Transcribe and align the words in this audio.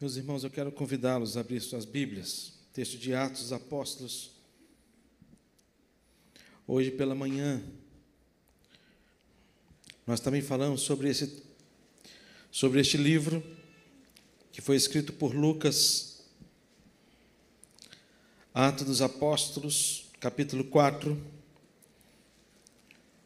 Meus 0.00 0.16
irmãos, 0.16 0.42
eu 0.42 0.48
quero 0.48 0.72
convidá-los 0.72 1.36
a 1.36 1.40
abrir 1.40 1.60
suas 1.60 1.84
Bíblias, 1.84 2.54
texto 2.72 2.96
de 2.96 3.14
Atos 3.14 3.42
dos 3.42 3.52
Apóstolos. 3.52 4.30
Hoje 6.66 6.90
pela 6.90 7.14
manhã, 7.14 7.62
nós 10.06 10.18
também 10.18 10.40
falamos 10.40 10.80
sobre, 10.80 11.10
esse, 11.10 11.42
sobre 12.50 12.80
este 12.80 12.96
livro, 12.96 13.44
que 14.50 14.62
foi 14.62 14.74
escrito 14.74 15.12
por 15.12 15.34
Lucas, 15.34 16.24
Atos 18.54 18.86
dos 18.86 19.02
Apóstolos, 19.02 20.06
capítulo 20.18 20.64
4. 20.64 21.22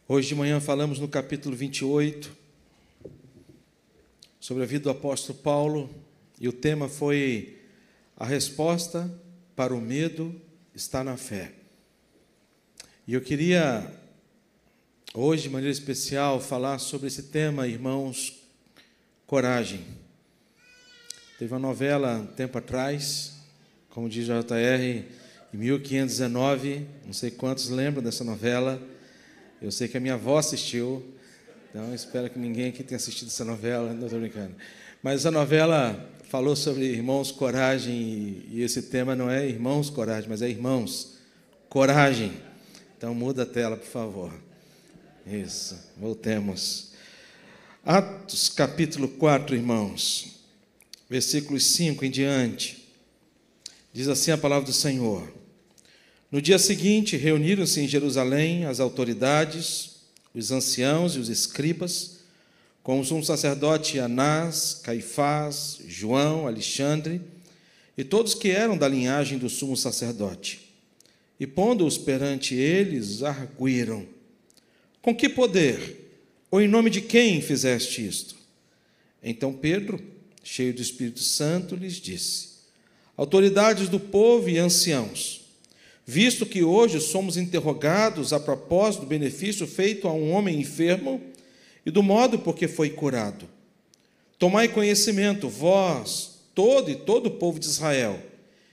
Hoje 0.09 0.27
de 0.27 0.34
manhã 0.34 0.59
falamos 0.61 0.98
no 0.98 1.06
capítulo 1.06 1.54
28, 1.54 2.36
sobre 4.41 4.64
a 4.64 4.66
vida 4.66 4.82
do 4.82 4.90
apóstolo 4.90 5.38
Paulo, 5.38 5.88
e 6.44 6.48
o 6.48 6.53
tema 6.53 6.90
foi 6.90 7.57
A 8.18 8.26
resposta 8.26 9.11
para 9.57 9.75
o 9.75 9.80
medo 9.80 10.39
está 10.75 11.03
na 11.03 11.17
fé. 11.17 11.53
E 13.08 13.14
eu 13.14 13.22
queria, 13.22 13.90
hoje, 15.14 15.44
de 15.44 15.48
maneira 15.48 15.72
especial, 15.72 16.39
falar 16.39 16.80
sobre 16.80 17.07
esse 17.07 17.22
tema, 17.22 17.67
irmãos, 17.67 18.43
coragem. 19.26 19.86
Teve 21.39 21.50
uma 21.50 21.58
novela 21.58 22.17
um 22.18 22.26
tempo 22.26 22.58
atrás, 22.58 23.36
como 23.89 24.06
diz 24.06 24.26
JR, 24.26 25.03
em 25.50 25.56
1519, 25.56 26.86
não 27.06 27.14
sei 27.14 27.31
quantos 27.31 27.70
lembram 27.70 28.03
dessa 28.03 28.22
novela. 28.22 28.82
Eu 29.62 29.72
sei 29.72 29.89
que 29.89 29.96
a 29.96 30.00
minha 30.00 30.12
avó 30.12 30.36
assistiu, 30.36 31.03
então, 31.70 31.95
espero 31.95 32.28
que 32.28 32.39
ninguém 32.39 32.69
aqui 32.69 32.84
tenha 32.84 32.98
assistido 32.98 33.28
essa 33.28 33.47
novela, 33.47 33.95
não 33.95 34.05
estou 34.05 34.20
brincando. 34.20 34.55
Mas 35.03 35.25
a 35.25 35.31
novela 35.31 36.12
falou 36.34 36.56
sobre 36.56 36.86
irmãos, 36.86 37.31
coragem, 37.31 38.42
e 38.50 38.61
esse 38.61 38.83
tema 38.83 39.14
não 39.14 39.31
é 39.31 39.48
irmãos, 39.48 39.89
coragem, 39.89 40.28
mas 40.28 40.42
é 40.42 40.48
irmãos, 40.48 41.12
coragem. 41.69 42.33
Então, 42.98 43.14
muda 43.14 43.45
a 43.45 43.47
tela, 43.47 43.77
por 43.77 43.86
favor. 43.86 44.34
Isso, 45.25 45.78
voltemos. 45.97 46.91
Atos 47.84 48.48
capítulo 48.48 49.06
4, 49.06 49.55
irmãos, 49.55 50.41
versículos 51.09 51.67
5 51.67 52.05
em 52.05 52.11
diante. 52.11 52.84
Diz 53.92 54.09
assim 54.09 54.33
a 54.33 54.37
palavra 54.37 54.66
do 54.66 54.72
Senhor. 54.72 55.33
No 56.33 56.42
dia 56.42 56.59
seguinte, 56.59 57.16
reuniram-se 57.16 57.81
em 57.81 57.87
Jerusalém 57.87 58.64
as 58.64 58.81
autoridades, 58.81 59.98
os 60.34 60.50
anciãos 60.50 61.14
e 61.14 61.20
os 61.20 61.28
escribas, 61.28 62.14
com 62.85 63.01
o 63.01 63.05
sumo 63.05 63.25
sacerdote 63.25 63.99
Anás, 63.99 64.79
Caifás, 64.85 65.79
João, 65.89 66.47
Alexandre, 66.47 67.19
e 67.97 68.05
todos 68.05 68.35
que 68.35 68.51
eram 68.51 68.77
da 68.77 68.87
linhagem 68.87 69.39
do 69.39 69.49
sumo 69.49 69.75
sacerdote. 69.75 70.61
E 71.41 71.47
pondo-os 71.47 71.97
perante 71.97 72.55
eles, 72.55 73.23
arguíram: 73.23 74.07
Com 75.01 75.17
que 75.17 75.31
poder, 75.31 76.15
ou 76.51 76.61
em 76.61 76.69
nome 76.69 76.91
de 76.91 77.01
quem 77.01 77.41
fizeste 77.41 78.07
isto? 78.07 78.37
Então 79.23 79.51
Pedro, 79.55 79.99
cheio 80.43 80.75
do 80.75 80.83
Espírito 80.83 81.21
Santo, 81.21 81.75
lhes 81.75 81.95
disse: 81.95 82.49
Autoridades 83.17 83.89
do 83.89 83.99
povo 83.99 84.51
e 84.51 84.59
anciãos, 84.59 85.47
visto 86.05 86.45
que 86.45 86.62
hoje 86.62 87.01
somos 87.01 87.39
interrogados 87.39 88.35
a 88.35 88.39
propósito 88.39 89.01
do 89.01 89.07
benefício 89.07 89.67
feito 89.67 90.07
a 90.07 90.12
um 90.12 90.33
homem 90.33 90.61
enfermo 90.61 91.33
e 91.85 91.91
do 91.91 92.03
modo 92.03 92.39
por 92.39 92.55
que 92.55 92.69
foi 92.69 92.91
curado. 92.91 93.49
Tomai 94.39 94.69
conhecimento, 94.69 95.49
vós, 95.49 96.41
todo 96.55 96.91
e 96.91 96.97
todo 96.97 97.27
o 97.27 97.31
povo 97.33 97.59
de 97.59 97.67
Israel, 97.67 98.21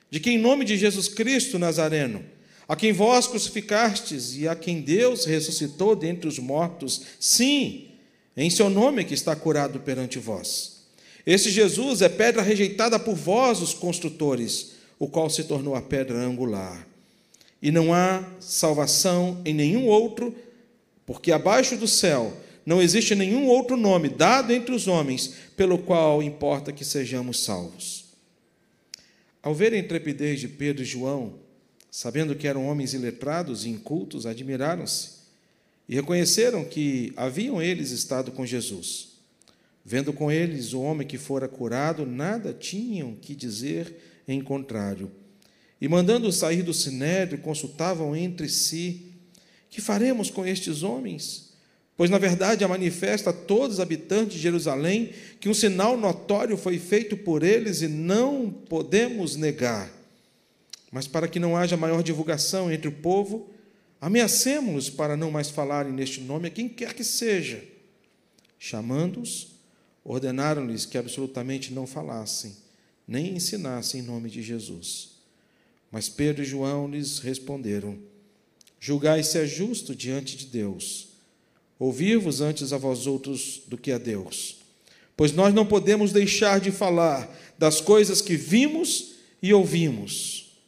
de 0.10 0.20
que 0.20 0.32
em 0.32 0.38
nome 0.38 0.66
de 0.66 0.78
Jesus 0.78 1.08
Cristo 1.08 1.60
Nazareno, 1.60 2.24
a 2.68 2.76
quem 2.76 2.92
vós 2.92 3.28
crucificastes 3.28 4.36
e 4.38 4.48
a 4.48 4.56
quem 4.56 4.82
Deus 4.82 5.26
ressuscitou 5.26 5.96
dentre 5.96 6.28
os 6.28 6.40
mortos, 6.40 7.02
sim, 7.20 7.90
em 8.36 8.50
seu 8.50 8.70
nome 8.70 9.04
que 9.04 9.14
está 9.14 9.36
curado 9.36 9.80
perante 9.80 10.20
vós. 10.20 10.82
Esse 11.26 11.52
Jesus 11.52 12.02
é 12.02 12.10
pedra 12.10 12.42
rejeitada 12.42 12.98
por 12.98 13.16
vós, 13.16 13.62
os 13.62 13.74
construtores, 13.74 14.72
o 14.98 15.08
qual 15.08 15.30
se 15.30 15.44
tornou 15.44 15.76
a 15.76 15.82
pedra 15.82 16.18
angular 16.18 16.88
e 17.62 17.72
não 17.72 17.94
há 17.94 18.24
salvação 18.40 19.40
em 19.46 19.54
nenhum 19.54 19.86
outro, 19.86 20.36
porque 21.06 21.32
abaixo 21.32 21.78
do 21.78 21.88
céu 21.88 22.34
não 22.66 22.82
existe 22.82 23.16
nenhum 23.16 23.48
outro 23.48 23.76
nome 23.76 24.10
dado 24.10 24.52
entre 24.52 24.74
os 24.74 24.88
homens 24.88 25.36
pelo 25.56 25.78
qual 25.78 26.22
importa 26.22 26.72
que 26.72 26.86
sejamos 26.86 27.44
salvos. 27.44 28.06
Ao 29.42 29.54
ver 29.56 29.74
a 29.74 29.78
intrepidez 29.78 30.40
de 30.40 30.48
Pedro 30.48 30.84
e 30.84 30.86
João, 30.86 31.36
sabendo 31.90 32.36
que 32.36 32.48
eram 32.48 32.68
homens 32.68 32.94
iletrados 32.94 33.66
e 33.66 33.70
incultos, 33.70 34.26
admiraram-se 34.26 35.22
e 35.90 35.96
reconheceram 35.96 36.64
que 36.64 37.12
haviam 37.18 37.62
eles 37.62 37.92
estado 37.92 38.32
com 38.32 38.46
Jesus. 38.46 39.10
Vendo 39.84 40.14
com 40.14 40.32
eles 40.32 40.74
o 40.74 40.82
homem 40.82 41.08
que 41.08 41.18
fora 41.18 41.48
curado, 41.48 42.06
nada 42.06 42.54
tinham 42.54 43.16
que 43.16 43.36
dizer 43.36 44.24
em 44.28 44.42
contrário 44.42 45.12
e 45.82 45.88
mandando 45.88 46.32
sair 46.32 46.62
do 46.62 46.76
sinédrio, 46.76 47.40
consultavam 47.40 48.16
entre 48.16 48.48
si: 48.48 49.08
Que 49.68 49.82
faremos 49.82 50.30
com 50.30 50.46
estes 50.46 50.84
homens? 50.84 51.51
Pois, 51.98 52.10
na 52.10 52.18
verdade, 52.18 52.66
manifesta 52.66 53.30
a 53.30 53.34
todos 53.34 53.76
os 53.76 53.80
habitantes 53.80 54.36
de 54.36 54.42
Jerusalém 54.42 55.12
que 55.40 55.50
um 55.50 55.54
sinal 55.54 55.98
notório 55.98 56.58
foi 56.58 56.80
feito 56.80 57.16
por 57.16 57.44
eles 57.44 57.82
e 57.82 57.88
não 57.88 58.50
podemos 58.50 59.36
negar. 59.36 59.92
Mas, 60.92 61.08
para 61.08 61.28
que 61.28 61.40
não 61.40 61.56
haja 61.56 61.78
maior 61.78 62.02
divulgação 62.02 62.72
entre 62.72 62.88
o 62.88 62.92
povo, 62.92 63.50
ameacemos-los 64.00 64.90
para 64.90 65.16
não 65.16 65.30
mais 65.32 65.50
falarem 65.50 65.94
neste 65.94 66.22
nome 66.22 66.48
a 66.48 66.52
quem 66.52 66.68
quer 66.68 66.94
que 66.94 67.04
seja. 67.04 67.64
Chamando-os, 68.58 69.56
ordenaram-lhes 70.04 70.86
que 70.86 70.98
absolutamente 70.98 71.72
não 71.74 71.86
falassem, 71.86 72.56
nem 73.08 73.36
ensinassem 73.36 74.02
em 74.02 74.04
nome 74.04 74.30
de 74.30 74.42
Jesus. 74.42 75.12
Mas 75.92 76.10
Pedro 76.10 76.42
e 76.42 76.46
João 76.46 76.90
lhes 76.90 77.20
responderam: 77.20 77.98
Julgai 78.80 79.24
se 79.24 79.38
é 79.38 79.46
justo 79.46 79.96
diante 79.96 80.36
de 80.36 80.48
Deus, 80.48 81.11
ouvir-vos 81.82 82.42
antes 82.42 82.72
a 82.72 82.78
vós 82.78 83.08
outros 83.08 83.64
do 83.66 83.76
que 83.76 83.92
a 83.92 83.98
Deus. 83.98 84.58
Pois 85.18 85.32
nós 85.32 85.52
não 85.52 85.66
podemos 85.66 86.12
deixar 86.12 86.60
de 86.60 86.70
falar 86.70 87.28
das 87.58 87.82
coisas 87.82 88.22
que 88.22 88.36
vimos 88.36 89.16
e 89.42 89.52
ouvimos. 89.52 90.60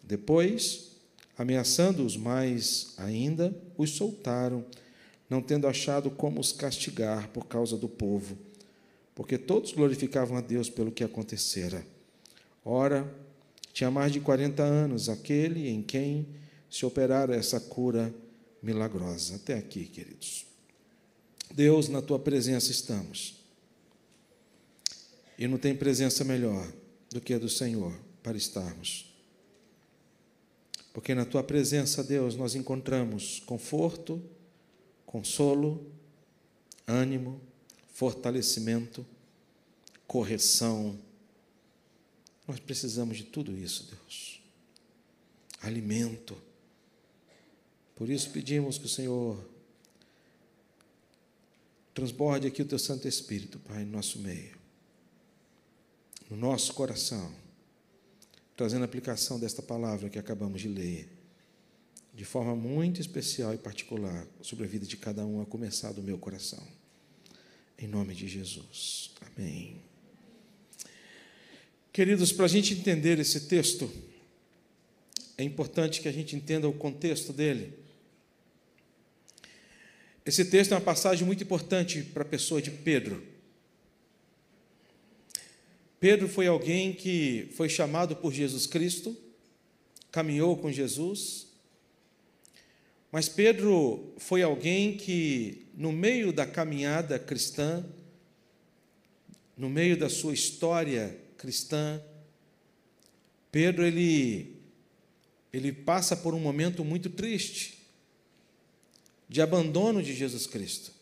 Depois, 0.00 0.92
ameaçando-os 1.36 2.16
mais 2.16 2.94
ainda, 2.96 3.52
os 3.76 3.96
soltaram, 3.96 4.64
não 5.28 5.42
tendo 5.42 5.66
achado 5.66 6.08
como 6.08 6.38
os 6.38 6.52
castigar 6.52 7.30
por 7.30 7.46
causa 7.46 7.76
do 7.76 7.88
povo, 7.88 8.38
porque 9.12 9.36
todos 9.36 9.72
glorificavam 9.72 10.36
a 10.36 10.40
Deus 10.40 10.70
pelo 10.70 10.92
que 10.92 11.02
acontecera. 11.02 11.84
Ora, 12.64 13.12
tinha 13.72 13.90
mais 13.90 14.12
de 14.12 14.20
40 14.20 14.62
anos, 14.62 15.08
aquele 15.08 15.68
em 15.68 15.82
quem 15.82 16.28
se 16.70 16.86
operara 16.86 17.34
essa 17.34 17.58
cura 17.58 18.14
milagrosa. 18.64 19.36
Até 19.36 19.54
aqui, 19.54 19.84
queridos. 19.86 20.46
Deus, 21.52 21.88
na 21.88 22.00
tua 22.00 22.18
presença 22.18 22.70
estamos. 22.70 23.36
E 25.38 25.46
não 25.46 25.58
tem 25.58 25.74
presença 25.76 26.24
melhor 26.24 26.72
do 27.10 27.20
que 27.20 27.34
a 27.34 27.38
do 27.38 27.48
Senhor 27.48 27.92
para 28.22 28.36
estarmos. 28.36 29.12
Porque 30.92 31.14
na 31.14 31.24
tua 31.24 31.42
presença, 31.42 32.02
Deus, 32.02 32.36
nós 32.36 32.54
encontramos 32.54 33.40
conforto, 33.40 34.22
consolo, 35.04 35.92
ânimo, 36.86 37.40
fortalecimento, 37.92 39.04
correção, 40.06 40.98
nós 42.46 42.60
precisamos 42.60 43.16
de 43.16 43.24
tudo 43.24 43.56
isso, 43.56 43.88
Deus. 43.90 44.40
Alimento. 45.60 46.36
Por 47.94 48.10
isso 48.10 48.30
pedimos 48.30 48.76
que 48.78 48.86
o 48.86 48.88
Senhor 48.88 49.42
transborde 51.94 52.46
aqui 52.46 52.60
o 52.60 52.64
teu 52.64 52.78
Santo 52.78 53.06
Espírito, 53.06 53.58
Pai, 53.60 53.84
no 53.84 53.92
nosso 53.92 54.18
meio, 54.18 54.56
no 56.28 56.36
nosso 56.36 56.74
coração, 56.74 57.32
trazendo 58.56 58.84
aplicação 58.84 59.38
desta 59.38 59.62
palavra 59.62 60.10
que 60.10 60.18
acabamos 60.18 60.60
de 60.60 60.68
ler, 60.68 61.08
de 62.12 62.24
forma 62.24 62.56
muito 62.56 63.00
especial 63.00 63.54
e 63.54 63.58
particular, 63.58 64.26
sobre 64.42 64.64
a 64.64 64.68
vida 64.68 64.86
de 64.86 64.96
cada 64.96 65.24
um, 65.24 65.40
a 65.40 65.46
começar 65.46 65.92
do 65.92 66.02
meu 66.02 66.18
coração. 66.18 66.62
Em 67.78 67.86
nome 67.86 68.14
de 68.14 68.26
Jesus. 68.26 69.12
Amém. 69.20 69.80
Queridos, 71.92 72.32
para 72.32 72.46
a 72.46 72.48
gente 72.48 72.74
entender 72.74 73.20
esse 73.20 73.42
texto, 73.42 73.88
é 75.38 75.44
importante 75.44 76.00
que 76.00 76.08
a 76.08 76.12
gente 76.12 76.34
entenda 76.34 76.68
o 76.68 76.72
contexto 76.72 77.32
dele. 77.32 77.83
Esse 80.26 80.46
texto 80.46 80.72
é 80.72 80.74
uma 80.74 80.80
passagem 80.80 81.26
muito 81.26 81.44
importante 81.44 82.02
para 82.02 82.22
a 82.22 82.26
pessoa 82.26 82.62
de 82.62 82.70
Pedro. 82.70 83.22
Pedro 86.00 86.28
foi 86.28 86.46
alguém 86.46 86.94
que 86.94 87.48
foi 87.54 87.68
chamado 87.68 88.16
por 88.16 88.32
Jesus 88.32 88.66
Cristo, 88.66 89.14
caminhou 90.10 90.56
com 90.56 90.72
Jesus, 90.72 91.48
mas 93.12 93.28
Pedro 93.28 94.14
foi 94.16 94.42
alguém 94.42 94.96
que, 94.96 95.66
no 95.74 95.92
meio 95.92 96.32
da 96.32 96.46
caminhada 96.46 97.18
cristã, 97.18 97.84
no 99.56 99.68
meio 99.68 99.96
da 99.96 100.08
sua 100.08 100.32
história 100.32 101.18
cristã, 101.36 102.02
Pedro 103.52 103.84
ele 103.84 104.54
ele 105.52 105.70
passa 105.70 106.16
por 106.16 106.34
um 106.34 106.40
momento 106.40 106.84
muito 106.84 107.08
triste 107.08 107.73
de 109.34 109.42
abandono 109.42 110.00
de 110.00 110.14
Jesus 110.14 110.46
Cristo, 110.46 110.92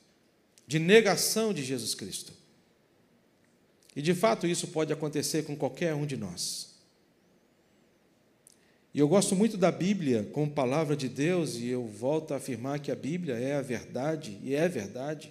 de 0.67 0.79
negação 0.79 1.53
de 1.53 1.63
Jesus 1.63 1.95
Cristo. 1.95 2.33
E 3.95 4.01
de 4.01 4.15
fato 4.15 4.47
isso 4.47 4.69
pode 4.69 4.91
acontecer 4.91 5.43
com 5.43 5.55
qualquer 5.55 5.93
um 5.95 6.07
de 6.07 6.17
nós. 6.17 6.71
E 8.95 9.01
eu 9.01 9.07
gosto 9.07 9.37
muito 9.37 9.59
da 9.59 9.71
Bíblia 9.71 10.31
como 10.33 10.51
palavra 10.51 10.97
de 10.97 11.11
Deus, 11.11 11.57
e 11.57 11.67
eu 11.67 11.87
volto 11.87 12.33
a 12.33 12.39
afirmar 12.39 12.79
que 12.79 12.91
a 12.91 12.97
Bíblia 12.97 13.35
é 13.35 13.57
a 13.57 13.61
verdade, 13.61 14.41
e 14.43 14.55
é 14.55 14.67
verdade. 14.67 15.31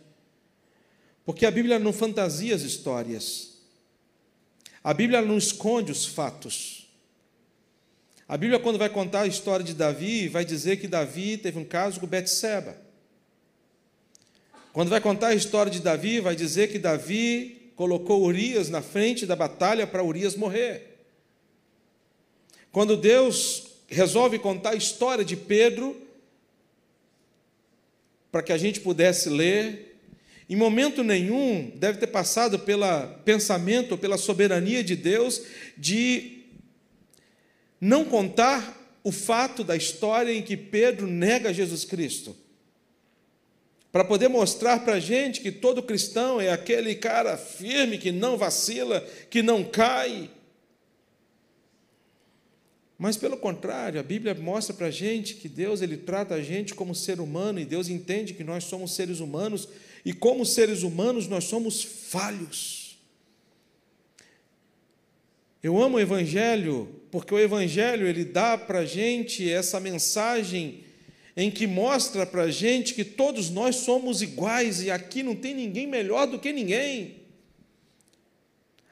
Porque 1.26 1.48
a 1.48 1.50
Bíblia 1.50 1.80
não 1.80 1.92
fantasia 1.92 2.54
as 2.54 2.62
histórias. 2.62 3.64
A 4.84 4.94
Bíblia 4.94 5.24
não 5.24 5.40
esconde 5.40 5.92
os 5.92 6.06
fatos. 6.06 6.88
A 8.28 8.38
Bíblia, 8.38 8.60
quando 8.60 8.78
vai 8.78 8.90
contar 8.90 9.22
a 9.22 9.28
história 9.28 9.66
de 9.66 9.74
Davi, 9.74 10.28
vai 10.28 10.46
dizer 10.46 10.78
que 10.78 10.88
Davi 10.88 11.36
teve 11.40 11.58
um 11.58 11.66
caso 11.66 12.00
com 12.00 12.06
Betseba. 12.06 12.91
Quando 14.74 14.90
vai 14.90 15.02
contar 15.02 15.28
a 15.28 15.36
história 15.36 15.72
de 15.72 15.82
Davi, 15.82 16.22
vai 16.22 16.36
dizer 16.36 16.72
que 16.72 16.80
Davi 16.80 17.74
colocou 17.76 18.24
Urias 18.24 18.70
na 18.70 18.82
frente 18.82 19.26
da 19.26 19.36
batalha 19.36 19.86
para 19.86 20.04
Urias 20.04 20.36
morrer. 20.36 21.00
Quando 22.72 22.96
Deus 22.96 23.68
resolve 23.88 24.40
contar 24.40 24.72
a 24.72 24.76
história 24.76 25.26
de 25.26 25.36
Pedro, 25.36 26.00
para 28.32 28.42
que 28.42 28.54
a 28.54 28.58
gente 28.58 28.80
pudesse 28.80 29.30
ler, 29.30 30.00
em 30.50 30.56
momento 30.56 31.04
nenhum 31.04 31.70
deve 31.76 31.98
ter 31.98 32.08
passado 32.08 32.60
pelo 32.60 32.86
pensamento, 33.26 33.98
pela 33.98 34.18
soberania 34.18 34.82
de 34.82 34.96
Deus, 34.96 35.42
de 35.78 36.44
não 37.80 38.06
contar 38.06 39.00
o 39.04 39.12
fato 39.12 39.64
da 39.66 39.76
história 39.76 40.32
em 40.32 40.42
que 40.42 40.56
Pedro 40.56 41.08
nega 41.08 41.54
Jesus 41.54 41.84
Cristo. 41.84 42.36
Para 43.92 44.06
poder 44.06 44.30
mostrar 44.30 44.80
para 44.86 44.94
a 44.94 45.00
gente 45.00 45.42
que 45.42 45.52
todo 45.52 45.84
cristão 45.84 46.40
é 46.40 46.50
aquele 46.50 46.96
cara 46.96 47.38
firme, 47.38 47.98
que 47.98 48.12
não 48.12 48.38
vacila, 48.38 49.02
que 49.30 49.42
não 49.42 49.64
cai, 49.64 50.30
mas 53.02 53.18
pelo 53.18 53.36
contrário, 53.36 54.00
a 54.00 54.04
Bíblia 54.04 54.36
mostra 54.36 54.76
para 54.76 54.86
a 54.86 54.92
gente 54.92 55.34
que 55.34 55.50
Deus 55.50 55.82
ele 55.82 55.98
trata 55.98 56.36
a 56.36 56.42
gente 56.44 56.76
como 56.76 56.94
ser 56.94 57.20
humano 57.20 57.60
e 57.60 57.66
Deus 57.66 57.90
entende 57.90 58.36
que 58.36 58.44
nós 58.44 58.66
somos 58.66 58.94
seres 58.94 59.20
humanos 59.20 59.68
e 60.06 60.14
como 60.14 60.46
seres 60.46 60.84
humanos 60.84 61.28
nós 61.28 61.46
somos 61.46 61.82
falhos. 61.82 63.00
Eu 65.64 65.82
amo 65.82 65.98
o 65.98 66.00
Evangelho 66.00 67.02
porque 67.10 67.34
o 67.34 67.40
Evangelho 67.40 68.06
ele 68.06 68.24
dá 68.24 68.56
para 68.56 68.82
a 68.82 68.86
gente 68.86 69.50
essa 69.50 69.80
mensagem 69.80 70.84
em 71.36 71.50
que 71.50 71.66
mostra 71.66 72.26
para 72.26 72.44
a 72.44 72.52
gente 72.52 72.94
que 72.94 73.06
todos 73.06 73.50
nós 73.50 73.78
somos 73.78 74.22
iguais 74.22 74.82
e 74.82 74.92
aqui 74.92 75.24
não 75.24 75.36
tem 75.36 75.54
ninguém 75.54 75.88
melhor 75.88 76.28
do 76.28 76.40
que 76.40 76.52
ninguém. 76.52 77.22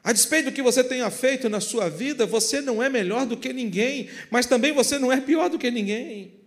A 0.03 0.13
despeito 0.13 0.49
do 0.49 0.53
que 0.53 0.61
você 0.61 0.83
tenha 0.83 1.09
feito 1.11 1.49
na 1.49 1.59
sua 1.59 1.89
vida, 1.89 2.25
você 2.25 2.61
não 2.61 2.81
é 2.81 2.89
melhor 2.89 3.25
do 3.25 3.35
que 3.35 3.51
ninguém, 3.51 4.09
mas 4.31 4.45
também 4.45 4.71
você 4.71 4.97
não 4.97 5.11
é 5.11 5.19
pior 5.19 5.49
do 5.49 5.59
que 5.59 5.69
ninguém. 5.69 6.39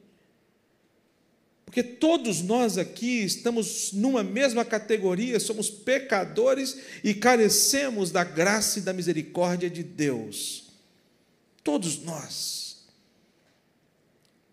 Porque 1.72 1.82
todos 1.82 2.42
nós 2.42 2.76
aqui 2.76 3.22
estamos 3.24 3.92
numa 3.92 4.22
mesma 4.22 4.64
categoria, 4.64 5.40
somos 5.40 5.70
pecadores 5.70 6.76
e 7.02 7.14
carecemos 7.14 8.10
da 8.10 8.24
graça 8.24 8.78
e 8.78 8.82
da 8.82 8.92
misericórdia 8.92 9.70
de 9.70 9.82
Deus. 9.82 10.64
Todos 11.64 12.02
nós. 12.02 12.84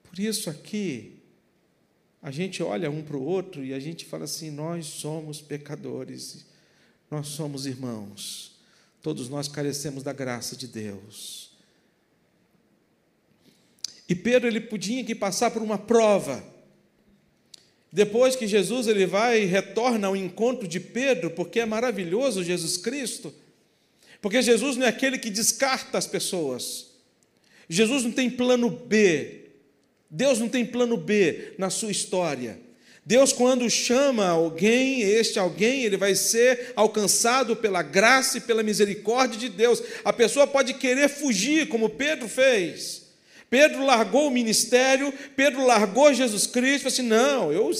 Por 0.04 0.18
isso 0.18 0.50
aqui, 0.50 1.19
a 2.22 2.32
gente 2.32 2.62
olha 2.62 2.92
um 2.92 3.02
para 3.02 3.18
o 3.18 3.24
outro 3.24 3.64
e 3.64 3.74
a 3.74 3.80
gente 3.80 4.06
fala 4.06 4.26
assim: 4.26 4.52
nós 4.52 4.86
somos 4.86 5.42
pecadores, 5.42 6.46
nós 7.10 7.28
somos 7.28 7.66
irmãos. 7.66 8.58
Todos 9.02 9.30
nós 9.30 9.48
carecemos 9.48 10.04
da 10.04 10.12
graça 10.12 10.56
de 10.56 10.68
Deus. 10.68 11.52
E 14.10 14.16
Pedro 14.16 14.48
ele 14.48 14.60
podia 14.60 15.04
que 15.04 15.16
passar 15.16 15.52
por 15.52 15.62
uma 15.62 15.78
prova. 15.78 16.44
Depois 17.92 18.36
que 18.36 18.48
Jesus 18.48 18.88
ele 18.88 19.06
vai 19.06 19.44
e 19.44 19.46
retorna 19.46 20.08
ao 20.08 20.16
encontro 20.16 20.68
de 20.68 20.80
Pedro, 20.80 21.32
porque 21.32 21.60
é 21.60 21.66
maravilhoso 21.66 22.44
Jesus 22.44 22.76
Cristo. 22.76 23.34
Porque 24.22 24.42
Jesus 24.42 24.76
não 24.76 24.86
é 24.86 24.90
aquele 24.90 25.18
que 25.18 25.30
descarta 25.30 25.98
as 25.98 26.06
pessoas. 26.06 26.88
Jesus 27.70 28.04
não 28.04 28.12
tem 28.12 28.30
plano 28.30 28.70
B. 28.70 29.39
Deus 30.10 30.40
não 30.40 30.50
tem 30.50 30.66
plano 30.66 30.98
B 30.98 31.54
na 31.58 31.70
sua 31.70 31.92
história. 31.92 32.60
Deus, 33.06 33.34
quando 33.34 33.70
chama 33.70 34.28
alguém, 34.28 35.02
este 35.02 35.40
alguém, 35.40 35.84
ele 35.84 35.98
vai 35.98 36.14
ser 36.16 36.74
alcançado 36.76 37.56
pela 37.56 37.82
graça 37.82 38.38
e 38.38 38.42
pela 38.42 38.62
misericórdia 38.62 39.40
de 39.40 39.50
Deus. 39.50 39.82
A 40.04 40.14
pessoa 40.14 40.46
pode 40.46 40.76
querer 40.76 41.10
fugir, 41.10 41.68
como 41.70 41.90
Pedro 41.90 42.28
fez. 42.28 43.08
Pedro 43.50 43.84
largou 43.84 44.28
o 44.28 44.32
ministério, 44.32 45.12
Pedro 45.36 45.66
largou 45.66 46.14
Jesus 46.14 46.46
Cristo, 46.46 46.88
assim, 46.88 47.02
não, 47.02 47.52
eu 47.52 47.72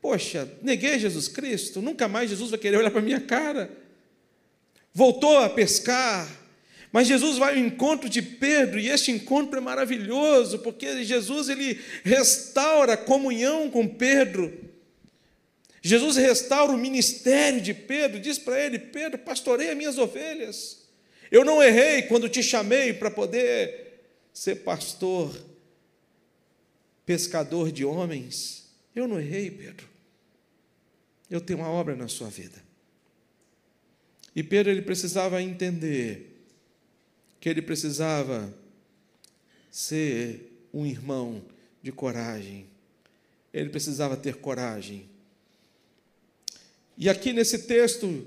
Poxa, 0.00 0.48
neguei 0.62 0.98
Jesus 0.98 1.28
Cristo, 1.28 1.82
nunca 1.82 2.06
mais 2.06 2.30
Jesus 2.30 2.50
vai 2.50 2.58
querer 2.58 2.76
olhar 2.76 2.90
para 2.90 3.00
minha 3.00 3.20
cara. 3.20 3.70
Voltou 4.94 5.36
a 5.38 5.50
pescar, 5.50 6.28
mas 6.92 7.06
Jesus 7.06 7.36
vai 7.36 7.54
ao 7.54 7.64
encontro 7.64 8.08
de 8.08 8.22
Pedro 8.22 8.80
e 8.80 8.88
este 8.88 9.10
encontro 9.10 9.58
é 9.58 9.60
maravilhoso, 9.60 10.60
porque 10.60 11.04
Jesus 11.04 11.48
ele 11.48 11.80
restaura 12.02 12.94
a 12.94 12.96
comunhão 12.96 13.70
com 13.70 13.86
Pedro. 13.86 14.66
Jesus 15.82 16.16
restaura 16.16 16.72
o 16.72 16.78
ministério 16.78 17.60
de 17.60 17.74
Pedro, 17.74 18.18
diz 18.18 18.38
para 18.38 18.58
ele: 18.58 18.78
Pedro, 18.78 19.18
pastorei 19.18 19.70
as 19.70 19.76
minhas 19.76 19.98
ovelhas. 19.98 20.88
Eu 21.30 21.44
não 21.44 21.62
errei 21.62 22.02
quando 22.02 22.28
te 22.28 22.42
chamei 22.42 22.92
para 22.94 23.10
poder 23.10 24.02
ser 24.32 24.56
pastor, 24.56 25.38
pescador 27.04 27.70
de 27.70 27.84
homens. 27.84 28.66
Eu 28.94 29.06
não 29.06 29.20
errei, 29.20 29.50
Pedro. 29.50 29.86
Eu 31.30 31.40
tenho 31.40 31.58
uma 31.58 31.68
obra 31.68 31.94
na 31.94 32.08
sua 32.08 32.28
vida. 32.28 32.62
E 34.34 34.42
Pedro 34.42 34.72
ele 34.72 34.82
precisava 34.82 35.42
entender 35.42 36.37
que 37.40 37.48
ele 37.48 37.62
precisava 37.62 38.52
ser 39.70 40.66
um 40.72 40.84
irmão 40.84 41.42
de 41.82 41.92
coragem. 41.92 42.66
Ele 43.52 43.70
precisava 43.70 44.16
ter 44.16 44.36
coragem. 44.36 45.08
E 46.96 47.08
aqui 47.08 47.32
nesse 47.32 47.60
texto, 47.60 48.26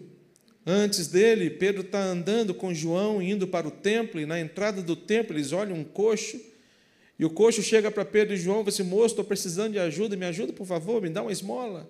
antes 0.66 1.08
dele, 1.08 1.50
Pedro 1.50 1.82
está 1.82 2.02
andando 2.02 2.54
com 2.54 2.74
João, 2.74 3.22
indo 3.22 3.48
para 3.48 3.68
o 3.68 3.72
templo, 3.72 4.20
e 4.20 4.26
na 4.26 4.40
entrada 4.40 4.82
do 4.82 4.96
templo 4.96 5.36
eles 5.36 5.52
olham 5.52 5.76
um 5.76 5.84
coxo, 5.84 6.40
e 7.20 7.26
o 7.26 7.30
coxo 7.30 7.62
chega 7.62 7.92
para 7.92 8.04
Pedro 8.04 8.34
e 8.34 8.38
João 8.38 8.62
e 8.62 8.64
fala 8.64 8.70
assim: 8.70 8.84
Moço, 8.84 9.08
estou 9.08 9.26
precisando 9.26 9.74
de 9.74 9.80
ajuda, 9.80 10.16
me 10.16 10.26
ajuda, 10.26 10.54
por 10.54 10.66
favor, 10.66 11.02
me 11.02 11.10
dá 11.10 11.22
uma 11.22 11.32
esmola. 11.32 11.88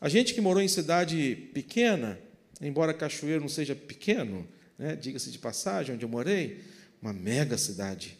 A 0.00 0.08
gente 0.08 0.32
que 0.32 0.40
morou 0.40 0.62
em 0.62 0.68
cidade 0.68 1.50
pequena, 1.52 2.18
embora 2.60 2.94
Cachoeiro 2.94 3.40
não 3.40 3.48
seja 3.48 3.74
pequeno, 3.74 4.46
né? 4.78 4.96
diga-se 4.96 5.30
de 5.30 5.38
passagem, 5.38 5.94
onde 5.94 6.04
eu 6.04 6.08
morei, 6.08 6.60
uma 7.00 7.12
mega 7.12 7.56
cidade. 7.56 8.16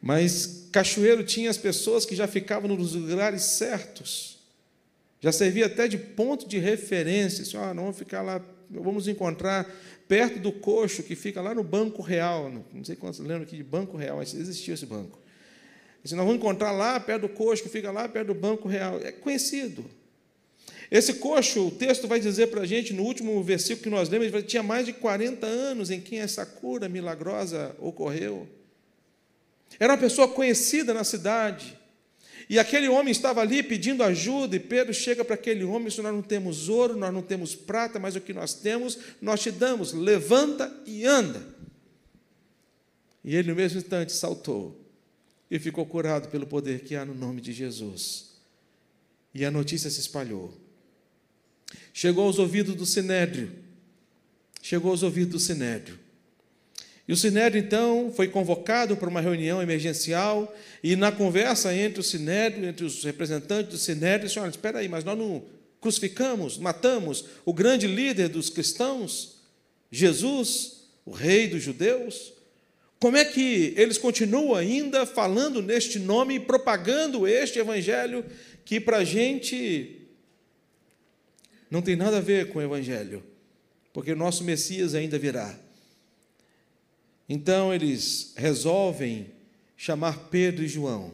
Mas 0.00 0.68
Cachoeiro 0.70 1.24
tinha 1.24 1.50
as 1.50 1.56
pessoas 1.56 2.04
que 2.04 2.14
já 2.14 2.26
ficavam 2.26 2.68
nos 2.74 2.94
lugares 2.94 3.42
certos, 3.42 4.38
já 5.20 5.32
servia 5.32 5.66
até 5.66 5.88
de 5.88 5.98
ponto 5.98 6.46
de 6.46 6.58
referência. 6.58 7.42
Assim, 7.42 7.56
ah, 7.56 7.74
não 7.74 7.84
vamos 7.84 7.98
ficar 7.98 8.22
lá, 8.22 8.40
vamos 8.70 9.08
encontrar 9.08 9.68
perto 10.06 10.38
do 10.38 10.52
coxo 10.52 11.02
que 11.02 11.16
fica 11.16 11.40
lá 11.40 11.54
no 11.54 11.64
Banco 11.64 12.02
Real. 12.02 12.50
Não 12.72 12.84
sei 12.84 12.94
quantos 12.94 13.18
lembram 13.18 13.42
aqui 13.42 13.56
de 13.56 13.64
Banco 13.64 13.96
Real, 13.96 14.18
mas 14.18 14.34
existia 14.34 14.74
esse 14.74 14.86
banco. 14.86 15.18
Assim, 16.04 16.14
nós 16.14 16.24
vamos 16.24 16.40
encontrar 16.40 16.70
lá 16.70 17.00
perto 17.00 17.22
do 17.22 17.28
coxo 17.28 17.64
que 17.64 17.68
fica 17.68 17.90
lá 17.90 18.08
perto 18.08 18.28
do 18.28 18.34
Banco 18.34 18.68
Real. 18.68 19.00
É 19.02 19.10
conhecido. 19.10 19.84
Esse 20.90 21.14
coxo, 21.14 21.68
o 21.68 21.70
texto 21.70 22.06
vai 22.06 22.20
dizer 22.20 22.48
para 22.48 22.62
a 22.62 22.66
gente, 22.66 22.92
no 22.92 23.02
último 23.02 23.42
versículo 23.42 23.82
que 23.82 23.90
nós 23.90 24.08
lemos, 24.08 24.30
tinha 24.44 24.62
mais 24.62 24.86
de 24.86 24.92
40 24.92 25.46
anos 25.46 25.90
em 25.90 26.00
que 26.00 26.16
essa 26.16 26.46
cura 26.46 26.88
milagrosa 26.88 27.74
ocorreu. 27.78 28.48
Era 29.78 29.94
uma 29.94 29.98
pessoa 29.98 30.28
conhecida 30.28 30.94
na 30.94 31.04
cidade. 31.04 31.76
E 32.48 32.58
aquele 32.58 32.88
homem 32.88 33.10
estava 33.10 33.40
ali 33.40 33.62
pedindo 33.62 34.04
ajuda, 34.04 34.54
e 34.54 34.60
Pedro 34.60 34.94
chega 34.94 35.24
para 35.24 35.34
aquele 35.34 35.64
homem: 35.64 35.90
se 35.90 36.00
nós 36.00 36.14
não 36.14 36.22
temos 36.22 36.68
ouro, 36.68 36.96
nós 36.96 37.12
não 37.12 37.22
temos 37.22 37.56
prata, 37.56 37.98
mas 37.98 38.14
o 38.14 38.20
que 38.20 38.32
nós 38.32 38.54
temos, 38.54 38.98
nós 39.20 39.40
te 39.40 39.50
damos. 39.50 39.92
Levanta 39.92 40.72
e 40.86 41.04
anda. 41.04 41.42
E 43.24 43.34
ele, 43.34 43.48
no 43.48 43.56
mesmo 43.56 43.78
instante, 43.78 44.12
saltou 44.12 44.80
e 45.50 45.58
ficou 45.58 45.84
curado 45.84 46.28
pelo 46.28 46.46
poder 46.46 46.84
que 46.84 46.94
há 46.94 47.04
no 47.04 47.14
nome 47.14 47.40
de 47.40 47.52
Jesus. 47.52 48.36
E 49.34 49.44
a 49.44 49.50
notícia 49.50 49.90
se 49.90 50.00
espalhou. 50.00 50.65
Chegou 51.92 52.24
aos 52.24 52.38
ouvidos 52.38 52.74
do 52.74 52.86
Sinédrio. 52.86 53.50
Chegou 54.62 54.90
aos 54.90 55.02
ouvidos 55.02 55.32
do 55.32 55.40
Sinédrio. 55.40 55.98
E 57.08 57.12
o 57.12 57.16
Sinédrio, 57.16 57.62
então, 57.62 58.12
foi 58.14 58.26
convocado 58.26 58.96
para 58.96 59.08
uma 59.08 59.20
reunião 59.20 59.62
emergencial, 59.62 60.52
e 60.82 60.96
na 60.96 61.12
conversa 61.12 61.72
entre 61.72 62.00
o 62.00 62.02
Sinédrio, 62.02 62.68
entre 62.68 62.84
os 62.84 63.04
representantes 63.04 63.70
do 63.70 63.78
Sinédrio, 63.78 64.26
disse, 64.28 64.40
olha, 64.40 64.50
espera 64.50 64.80
aí, 64.80 64.88
mas 64.88 65.04
nós 65.04 65.16
não 65.16 65.44
crucificamos, 65.80 66.58
matamos 66.58 67.26
o 67.44 67.52
grande 67.52 67.86
líder 67.86 68.28
dos 68.28 68.50
cristãos, 68.50 69.36
Jesus, 69.88 70.88
o 71.04 71.12
rei 71.12 71.46
dos 71.46 71.62
judeus? 71.62 72.32
Como 72.98 73.16
é 73.16 73.24
que 73.24 73.72
eles 73.76 73.98
continuam 73.98 74.54
ainda 74.54 75.06
falando 75.06 75.62
neste 75.62 76.00
nome 76.00 76.40
propagando 76.40 77.28
este 77.28 77.58
evangelho 77.58 78.24
que 78.64 78.80
para 78.80 78.98
a 78.98 79.04
gente 79.04 79.95
não 81.70 81.82
tem 81.82 81.96
nada 81.96 82.18
a 82.18 82.20
ver 82.20 82.48
com 82.48 82.58
o 82.58 82.62
evangelho, 82.62 83.22
porque 83.92 84.12
o 84.12 84.16
nosso 84.16 84.44
Messias 84.44 84.94
ainda 84.94 85.18
virá. 85.18 85.58
Então 87.28 87.74
eles 87.74 88.32
resolvem 88.36 89.26
chamar 89.76 90.28
Pedro 90.30 90.64
e 90.64 90.68
João. 90.68 91.12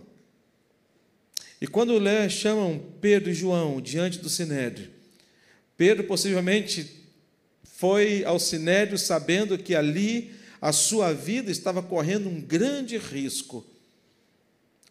E 1.60 1.66
quando 1.66 2.00
chamam 2.28 2.82
Pedro 3.00 3.30
e 3.30 3.34
João 3.34 3.80
diante 3.80 4.18
do 4.18 4.28
sinédrio, 4.28 4.90
Pedro 5.76 6.04
possivelmente 6.04 7.02
foi 7.64 8.24
ao 8.24 8.38
sinédrio 8.38 8.98
sabendo 8.98 9.56
que 9.56 9.74
ali 9.74 10.32
a 10.60 10.72
sua 10.72 11.12
vida 11.12 11.50
estava 11.50 11.82
correndo 11.82 12.28
um 12.28 12.40
grande 12.40 12.96
risco. 12.98 13.66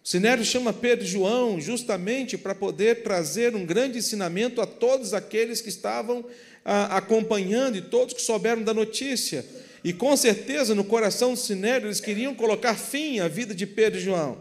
O 0.03 0.08
sinédrio 0.08 0.46
chama 0.46 0.74
Pedro 0.74 1.05
e 1.05 1.08
João 1.08 1.62
justamente 1.62 2.38
para 2.38 2.55
poder 2.55 3.03
trazer 3.03 3.55
um 3.55 3.65
grande 3.65 4.00
ensinamento 4.00 4.60
a 4.60 4.65
todos 4.65 5.13
aqueles 5.13 5.62
que 5.62 5.70
estavam 5.70 6.25
ah, 6.65 6.98
acompanhando 6.98 7.77
e 7.77 7.81
todos 7.81 8.13
que 8.13 8.22
souberam 8.22 8.63
da 8.63 8.74
notícia. 8.74 9.46
E 9.84 9.93
com 9.93 10.15
certeza 10.17 10.74
no 10.74 10.84
coração 10.84 11.34
do 11.34 11.39
Sinédrio 11.39 11.88
eles 11.88 12.00
queriam 12.00 12.34
colocar 12.34 12.75
fim 12.75 13.20
à 13.20 13.27
vida 13.27 13.53
de 13.53 13.67
Pedro 13.67 14.00
e 14.00 14.03
João. 14.03 14.39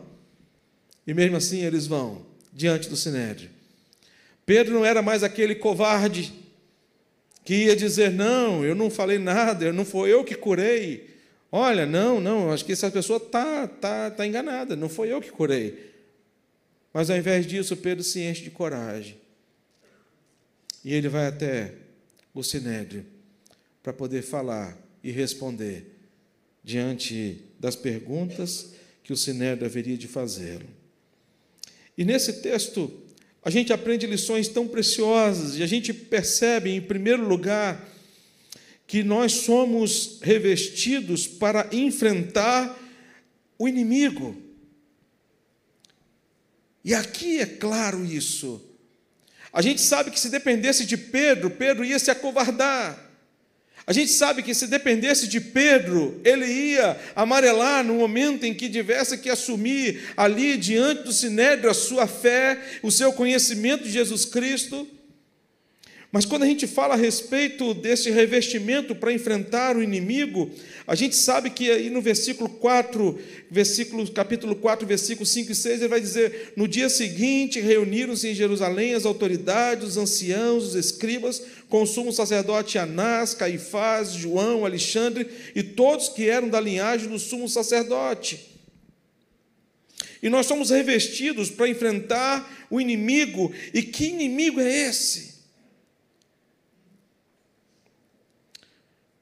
E 1.07 1.13
mesmo 1.13 1.37
assim 1.37 1.63
eles 1.63 1.87
vão 1.87 2.25
diante 2.53 2.89
do 2.89 2.97
Sinédrio. 2.97 3.51
Pedro 4.47 4.75
não 4.75 4.85
era 4.85 5.03
mais 5.03 5.23
aquele 5.23 5.55
covarde 5.55 6.33
que 7.45 7.67
ia 7.67 7.77
dizer: 7.77 8.11
Não, 8.11 8.65
eu 8.65 8.75
não 8.75 8.91
falei 8.91 9.19
nada, 9.19 9.73
não 9.73 9.85
foi 9.85 10.13
eu 10.13 10.25
que 10.25 10.35
curei. 10.35 11.10
Olha, 11.53 11.85
não, 11.85 12.21
não, 12.21 12.53
acho 12.53 12.65
que 12.65 12.73
essa 12.73 12.91
pessoa 12.91 13.17
está 13.17 13.67
tá, 13.67 14.11
tá 14.11 14.27
enganada, 14.27 14.77
não 14.77 14.89
foi 14.89 15.13
eu 15.13 15.21
que 15.21 15.31
curei. 15.31 15.91
Mas 16.93 17.11
ao 17.11 17.17
invés 17.17 17.47
disso, 17.47 17.77
Pedro 17.77 18.05
se 18.05 18.21
enche 18.21 18.43
de 18.43 18.51
coragem. 18.51 19.17
E 20.85 20.95
ele 20.95 21.09
vai 21.09 21.27
até 21.27 21.75
o 22.33 22.43
Sinédrio 22.43 23.05
para 23.83 23.93
poder 23.93 24.23
falar 24.23 24.77
e 25.03 25.11
responder 25.11 25.87
diante 26.63 27.43
das 27.59 27.75
perguntas 27.75 28.75
que 29.03 29.13
o 29.13 29.17
Sinédrio 29.17 29.67
haveria 29.67 29.97
de 29.97 30.07
fazê-lo. 30.07 30.67
E 31.97 32.05
nesse 32.05 32.35
texto, 32.43 33.03
a 33.43 33.51
gente 33.51 33.73
aprende 33.73 34.07
lições 34.07 34.49
tão 34.49 34.69
preciosas 34.69 35.57
e 35.57 35.63
a 35.63 35.67
gente 35.67 35.93
percebe, 35.93 36.71
em 36.71 36.81
primeiro 36.81 37.27
lugar, 37.27 37.89
que 38.91 39.05
nós 39.05 39.31
somos 39.33 40.19
revestidos 40.21 41.25
para 41.25 41.69
enfrentar 41.71 42.77
o 43.57 43.69
inimigo. 43.69 44.37
E 46.85 46.93
aqui 46.93 47.39
é 47.39 47.47
claro 47.47 48.05
isso. 48.05 48.61
A 49.53 49.63
gente 49.63 49.81
sabe 49.81 50.11
que 50.11 50.19
se 50.19 50.29
dependesse 50.29 50.85
de 50.85 50.97
Pedro, 50.97 51.53
Pedro 51.53 51.85
ia 51.85 52.01
se 52.01 52.11
acovardar. 52.11 52.99
A 53.87 53.93
gente 53.93 54.11
sabe 54.11 54.43
que 54.43 54.53
se 54.53 54.67
dependesse 54.67 55.29
de 55.29 55.41
Pedro, 55.41 56.21
ele 56.25 56.47
ia 56.47 56.99
amarelar 57.15 57.85
no 57.85 57.95
momento 57.95 58.43
em 58.43 58.53
que 58.53 58.69
tivesse 58.69 59.19
que 59.19 59.31
assumir 59.31 60.03
ali 60.17 60.57
diante 60.57 61.05
do 61.05 61.13
sinédrio 61.13 61.71
a 61.71 61.75
sua 61.75 62.09
fé, 62.09 62.61
o 62.83 62.91
seu 62.91 63.13
conhecimento 63.13 63.85
de 63.85 63.93
Jesus 63.93 64.25
Cristo. 64.25 64.85
Mas 66.13 66.25
quando 66.25 66.43
a 66.43 66.47
gente 66.47 66.67
fala 66.67 66.95
a 66.95 66.97
respeito 66.97 67.73
desse 67.73 68.11
revestimento 68.11 68.97
para 68.97 69.13
enfrentar 69.13 69.77
o 69.77 69.83
inimigo, 69.83 70.51
a 70.85 70.97
gente 70.97 71.15
sabe 71.15 71.51
que 71.51 71.71
aí 71.71 71.89
no 71.89 72.03
versículo 72.03 72.49
4, 72.49 73.17
versículo, 73.49 74.11
capítulo 74.11 74.57
4, 74.57 74.85
versículos 74.85 75.31
5 75.31 75.53
e 75.53 75.55
6, 75.55 75.81
ele 75.81 75.89
vai 75.89 76.01
dizer: 76.01 76.53
No 76.57 76.67
dia 76.67 76.89
seguinte 76.89 77.61
reuniram-se 77.61 78.27
em 78.27 78.35
Jerusalém 78.35 78.95
as 78.95 79.07
autoridades, 79.07 79.91
os 79.91 79.97
anciãos, 79.97 80.67
os 80.67 80.75
escribas, 80.75 81.41
com 81.69 81.83
o 81.83 81.87
sumo 81.87 82.13
sacerdote 82.13 82.77
Anás, 82.77 83.33
Caifás, 83.33 84.13
João, 84.13 84.65
Alexandre 84.65 85.29
e 85.55 85.63
todos 85.63 86.09
que 86.09 86.29
eram 86.29 86.49
da 86.49 86.61
linhagem 86.61 87.09
do 87.09 87.21
sumo 87.21 87.49
sacerdote. 87.49 88.51
E 90.21 90.29
nós 90.29 90.47
somos 90.47 90.71
revestidos 90.71 91.51
para 91.51 91.69
enfrentar 91.69 92.67
o 92.69 92.81
inimigo, 92.81 93.53
e 93.73 93.81
que 93.81 94.07
inimigo 94.07 94.61
é 94.61 94.89
esse? 94.89 95.40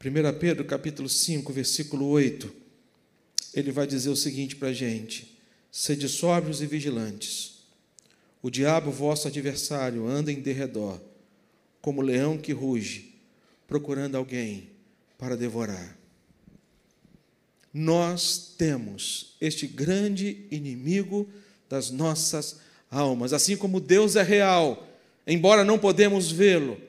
1 0.01 0.39
Pedro 0.39 0.65
capítulo 0.65 1.09
5, 1.09 1.53
versículo 1.53 2.07
8, 2.07 2.49
ele 3.53 3.73
vai 3.73 3.85
dizer 3.85 4.11
o 4.11 4.17
seguinte 4.17 4.55
para 4.55 4.69
a 4.69 4.73
gente: 4.73 5.37
sede 5.73 6.09
sóbrios 6.09 6.63
e 6.63 6.67
vigilantes. 6.67 7.65
O 8.41 8.49
diabo, 8.49 8.93
vosso 8.93 9.27
adversário, 9.27 10.07
anda 10.07 10.31
em 10.31 10.41
derredor, 10.41 11.01
como 11.83 12.01
leão 12.01 12.39
que 12.39 12.53
ruge, 12.53 13.17
procurando 13.67 14.17
alguém 14.17 14.71
para 15.19 15.37
devorar. 15.37 15.99
Nós 17.75 18.55
temos 18.57 19.35
este 19.41 19.67
grande 19.67 20.47
inimigo 20.49 21.29
das 21.69 21.91
nossas 21.91 22.61
almas, 22.89 23.33
assim 23.33 23.57
como 23.57 23.81
Deus 23.81 24.15
é 24.15 24.23
real, 24.23 24.89
embora 25.27 25.65
não 25.65 25.77
podemos 25.77 26.31
vê-lo, 26.31 26.81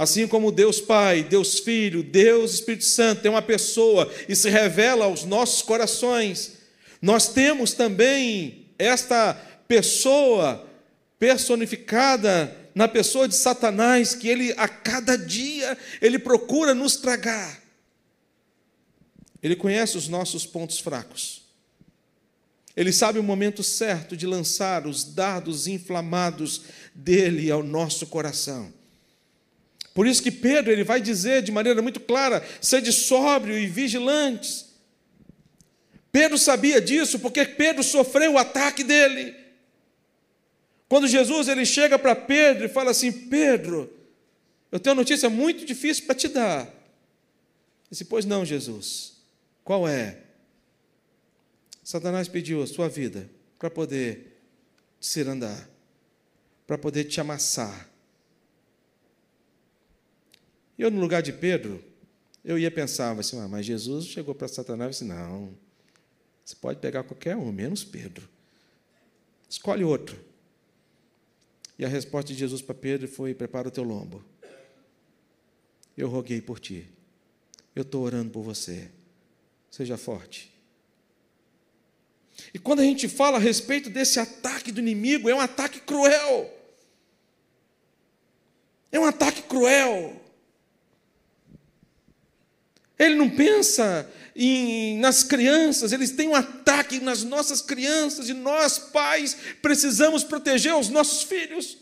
Assim 0.00 0.26
como 0.26 0.50
Deus 0.50 0.80
Pai, 0.80 1.22
Deus 1.22 1.58
Filho, 1.58 2.02
Deus 2.02 2.54
Espírito 2.54 2.86
Santo 2.86 3.20
tem 3.20 3.30
uma 3.30 3.42
pessoa 3.42 4.10
e 4.26 4.34
se 4.34 4.48
revela 4.48 5.04
aos 5.04 5.24
nossos 5.24 5.60
corações, 5.60 6.52
nós 7.02 7.28
temos 7.28 7.74
também 7.74 8.64
esta 8.78 9.34
pessoa 9.68 10.66
personificada 11.18 12.56
na 12.74 12.88
pessoa 12.88 13.28
de 13.28 13.34
Satanás, 13.34 14.14
que 14.14 14.26
ele 14.26 14.54
a 14.56 14.66
cada 14.66 15.18
dia 15.18 15.76
ele 16.00 16.18
procura 16.18 16.72
nos 16.72 16.96
tragar. 16.96 17.60
Ele 19.42 19.54
conhece 19.54 19.98
os 19.98 20.08
nossos 20.08 20.46
pontos 20.46 20.78
fracos. 20.78 21.42
Ele 22.74 22.90
sabe 22.90 23.18
o 23.18 23.22
momento 23.22 23.62
certo 23.62 24.16
de 24.16 24.26
lançar 24.26 24.86
os 24.86 25.04
dardos 25.04 25.66
inflamados 25.66 26.62
dele 26.94 27.50
ao 27.50 27.62
nosso 27.62 28.06
coração. 28.06 28.79
Por 29.94 30.06
isso 30.06 30.22
que 30.22 30.30
Pedro 30.30 30.70
ele 30.70 30.84
vai 30.84 31.00
dizer 31.00 31.42
de 31.42 31.52
maneira 31.52 31.82
muito 31.82 32.00
clara: 32.00 32.46
sede 32.60 32.92
sóbrio 32.92 33.58
e 33.58 33.66
vigilantes. 33.66 34.66
Pedro 36.12 36.38
sabia 36.38 36.80
disso 36.80 37.18
porque 37.18 37.44
Pedro 37.44 37.82
sofreu 37.82 38.32
o 38.32 38.38
ataque 38.38 38.82
dele. 38.82 39.34
Quando 40.88 41.06
Jesus 41.06 41.48
ele 41.48 41.64
chega 41.64 41.98
para 41.98 42.16
Pedro 42.16 42.64
e 42.64 42.68
fala 42.68 42.90
assim: 42.90 43.12
Pedro, 43.12 43.92
eu 44.72 44.78
tenho 44.78 44.94
uma 44.94 45.02
notícia 45.02 45.28
muito 45.28 45.64
difícil 45.64 46.06
para 46.06 46.14
te 46.14 46.28
dar. 46.28 46.62
Ele 46.62 46.70
disse: 47.90 48.04
Pois 48.04 48.24
não, 48.24 48.44
Jesus. 48.44 49.20
Qual 49.64 49.86
é? 49.86 50.18
Satanás 51.82 52.28
pediu 52.28 52.62
a 52.62 52.66
sua 52.66 52.88
vida 52.88 53.28
para 53.58 53.68
poder 53.68 54.40
te 55.00 55.20
andar, 55.22 55.68
para 56.66 56.78
poder 56.78 57.04
te 57.04 57.20
amassar, 57.20 57.89
eu, 60.82 60.90
no 60.90 61.00
lugar 61.00 61.22
de 61.22 61.32
Pedro, 61.32 61.82
eu 62.44 62.58
ia 62.58 62.70
pensar 62.70 63.18
assim, 63.18 63.38
ah, 63.38 63.48
mas 63.48 63.66
Jesus 63.66 64.06
chegou 64.06 64.34
para 64.34 64.48
Satanás 64.48 64.96
e 64.96 64.98
disse, 65.00 65.04
não, 65.04 65.54
você 66.44 66.56
pode 66.56 66.80
pegar 66.80 67.04
qualquer 67.04 67.36
um, 67.36 67.52
menos 67.52 67.84
Pedro. 67.84 68.28
Escolhe 69.48 69.84
outro. 69.84 70.18
E 71.78 71.84
a 71.84 71.88
resposta 71.88 72.32
de 72.32 72.38
Jesus 72.38 72.60
para 72.60 72.74
Pedro 72.74 73.08
foi: 73.08 73.34
prepara 73.34 73.68
o 73.68 73.70
teu 73.70 73.82
lombo. 73.82 74.22
Eu 75.96 76.08
roguei 76.08 76.40
por 76.40 76.60
ti. 76.60 76.86
Eu 77.74 77.82
estou 77.82 78.02
orando 78.02 78.30
por 78.30 78.42
você. 78.42 78.90
Seja 79.70 79.96
forte. 79.96 80.52
E 82.52 82.58
quando 82.58 82.80
a 82.80 82.84
gente 82.84 83.08
fala 83.08 83.38
a 83.38 83.40
respeito 83.40 83.88
desse 83.88 84.20
ataque 84.20 84.70
do 84.72 84.80
inimigo, 84.80 85.28
é 85.28 85.34
um 85.34 85.40
ataque 85.40 85.80
cruel. 85.80 86.52
É 88.92 88.98
um 88.98 89.04
ataque 89.04 89.42
cruel. 89.42 90.20
Ele 93.00 93.14
não 93.14 93.30
pensa 93.30 94.06
em, 94.36 94.98
nas 94.98 95.22
crianças, 95.22 95.90
eles 95.90 96.10
têm 96.10 96.28
um 96.28 96.34
ataque 96.34 97.00
nas 97.00 97.24
nossas 97.24 97.62
crianças, 97.62 98.28
e 98.28 98.34
nós, 98.34 98.78
pais, 98.78 99.34
precisamos 99.62 100.22
proteger 100.22 100.74
os 100.74 100.90
nossos 100.90 101.22
filhos. 101.22 101.78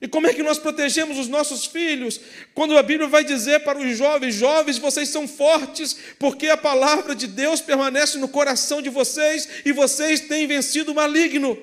E 0.00 0.08
como 0.08 0.26
é 0.26 0.32
que 0.32 0.42
nós 0.42 0.58
protegemos 0.58 1.18
os 1.18 1.28
nossos 1.28 1.66
filhos? 1.66 2.18
Quando 2.54 2.76
a 2.78 2.82
Bíblia 2.82 3.06
vai 3.06 3.22
dizer 3.22 3.64
para 3.64 3.78
os 3.78 3.96
jovens: 3.98 4.34
jovens, 4.34 4.78
vocês 4.78 5.10
são 5.10 5.28
fortes, 5.28 5.94
porque 6.18 6.48
a 6.48 6.56
palavra 6.56 7.14
de 7.14 7.26
Deus 7.26 7.60
permanece 7.60 8.16
no 8.16 8.28
coração 8.28 8.80
de 8.80 8.88
vocês 8.88 9.46
e 9.62 9.72
vocês 9.72 10.20
têm 10.20 10.46
vencido 10.46 10.92
o 10.92 10.94
maligno. 10.94 11.58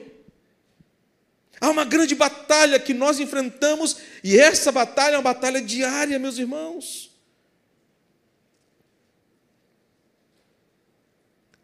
Há 1.60 1.70
uma 1.70 1.86
grande 1.86 2.14
batalha 2.14 2.80
que 2.80 2.94
nós 2.94 3.20
enfrentamos, 3.20 3.98
e 4.24 4.38
essa 4.38 4.72
batalha 4.72 5.16
é 5.16 5.18
uma 5.18 5.24
batalha 5.24 5.62
diária, 5.62 6.20
meus 6.20 6.38
irmãos. 6.38 7.13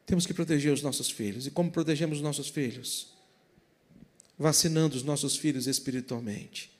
Temos 0.09 0.25
que 0.25 0.33
proteger 0.33 0.73
os 0.73 0.81
nossos 0.81 1.11
filhos. 1.11 1.45
E 1.45 1.51
como 1.51 1.69
protegemos 1.69 2.17
os 2.17 2.23
nossos 2.23 2.49
filhos? 2.49 3.13
Vacinando 4.39 4.97
os 4.97 5.03
nossos 5.03 5.37
filhos 5.37 5.67
espiritualmente. 5.67 6.71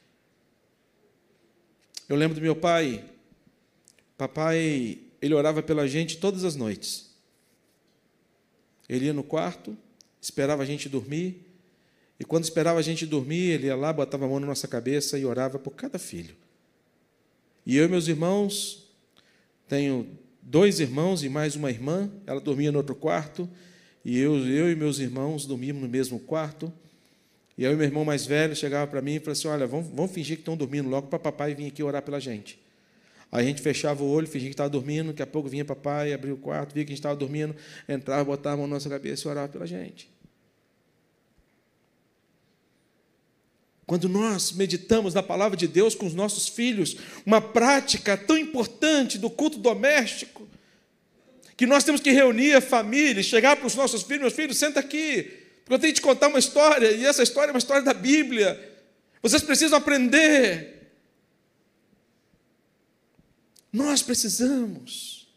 Eu 2.10 2.16
lembro 2.16 2.34
do 2.34 2.42
meu 2.42 2.56
pai. 2.56 3.08
Papai, 4.18 4.98
ele 5.22 5.36
orava 5.36 5.62
pela 5.62 5.88
gente 5.88 6.18
todas 6.18 6.44
as 6.44 6.56
noites. 6.56 7.12
Ele 8.90 9.06
ia 9.06 9.14
no 9.14 9.22
quarto, 9.22 9.78
esperava 10.20 10.64
a 10.64 10.66
gente 10.66 10.90
dormir, 10.90 11.46
e 12.20 12.26
quando 12.26 12.46
esperava 12.46 12.80
a 12.80 12.82
gente 12.82 13.06
dormir, 13.06 13.52
ele 13.52 13.68
ia 13.68 13.76
lá, 13.76 13.94
botava 13.94 14.26
a 14.26 14.28
mão 14.28 14.40
na 14.40 14.48
nossa 14.48 14.68
cabeça 14.68 15.20
e 15.20 15.24
orava 15.24 15.60
por 15.60 15.76
cada 15.76 16.00
filho. 16.00 16.36
E 17.64 17.78
eu 17.78 17.86
e 17.86 17.88
meus 17.88 18.08
irmãos, 18.08 18.92
tenho 19.68 20.18
dois 20.50 20.80
irmãos 20.80 21.24
e 21.24 21.30
mais 21.30 21.56
uma 21.56 21.70
irmã, 21.70 22.10
ela 22.26 22.42
dormia 22.42 22.72
no 22.72 22.80
outro 22.80 22.96
quarto, 22.96 23.48
e 24.04 24.18
eu, 24.18 24.36
eu 24.48 24.72
e 24.72 24.76
meus 24.76 24.98
irmãos 24.98 25.46
dormíamos 25.46 25.84
no 25.84 25.88
mesmo 25.88 26.20
quarto. 26.20 26.74
E 27.56 27.68
aí 27.68 27.74
o 27.74 27.78
meu 27.78 27.86
irmão 27.86 28.04
mais 28.04 28.26
velho 28.26 28.56
chegava 28.56 28.90
para 28.90 29.00
mim 29.00 29.16
e 29.16 29.20
falava 29.20 29.34
assim: 29.34 29.48
Olha, 29.48 29.68
vamos, 29.68 29.88
vamos 29.94 30.12
fingir 30.12 30.38
que 30.38 30.42
estão 30.42 30.58
dormindo 30.58 30.90
logo 30.90 31.08
para 31.08 31.20
papai 31.20 31.54
vir 31.54 31.68
aqui 31.68 31.84
orar 31.84 32.02
pela 32.02 32.20
gente. 32.20 32.60
Aí 33.32 33.46
a 33.46 33.48
gente 33.48 33.62
fechava 33.62 34.04
o 34.04 34.10
olho, 34.10 34.26
fingia 34.26 34.50
que 34.50 34.54
estava 34.54 34.70
dormindo, 34.70 35.08
daqui 35.08 35.22
a 35.22 35.28
pouco 35.28 35.48
vinha 35.48 35.64
papai, 35.64 36.14
abria 36.14 36.34
o 36.34 36.38
quarto, 36.38 36.74
via 36.74 36.84
que 36.84 36.90
a 36.90 36.94
gente 36.96 37.00
estava 37.00 37.16
dormindo, 37.16 37.56
entrava, 37.88 38.24
botava 38.24 38.56
a 38.56 38.58
mão 38.58 38.68
na 38.68 38.76
nossa 38.76 38.90
cabeça 38.90 39.28
e 39.28 39.30
orava 39.30 39.50
pela 39.50 39.68
gente. 39.68 40.10
Quando 43.90 44.08
nós 44.08 44.52
meditamos 44.52 45.16
na 45.16 45.24
palavra 45.24 45.58
de 45.58 45.68
Deus 45.68 45.96
com 45.96 46.06
os 46.06 46.14
nossos 46.14 46.48
filhos, 46.48 46.96
uma 47.26 47.42
prática 47.42 48.16
tão 48.16 48.38
importante 48.38 49.18
do 49.18 49.32
culto 49.32 49.58
doméstico, 49.58 50.48
que 51.58 51.66
nós 51.66 51.84
temos 51.84 52.00
que 52.00 52.12
reunir 52.12 52.54
a 52.54 52.62
família, 52.62 53.24
chegar 53.24 53.56
para 53.56 53.66
os 53.66 53.74
nossos 53.74 54.04
filhos, 54.04 54.22
meus 54.22 54.34
filhos, 54.36 54.58
senta 54.58 54.80
aqui, 54.80 55.24
porque 55.64 55.74
eu 55.74 55.80
tenho 55.80 55.92
que 55.92 56.02
te 56.02 56.04
contar 56.04 56.28
uma 56.28 56.38
história, 56.38 56.92
e 56.92 57.04
essa 57.04 57.24
história 57.24 57.50
é 57.50 57.52
uma 57.54 57.58
história 57.58 57.82
da 57.82 57.96
Bíblia. 57.96 58.64
Vocês 59.24 59.42
precisam 59.42 59.80
aprender. 59.80 60.92
Nós 63.74 64.04
precisamos. 64.04 65.28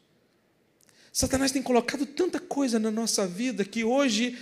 Satanás 1.11 1.53
tem 1.53 1.63
colocado 1.63 2.05
tanta 2.05 2.39
coisa 2.39 2.79
na 2.79 2.91
nossa 2.91 3.27
vida 3.27 3.65
que 3.65 3.83
hoje 3.83 4.37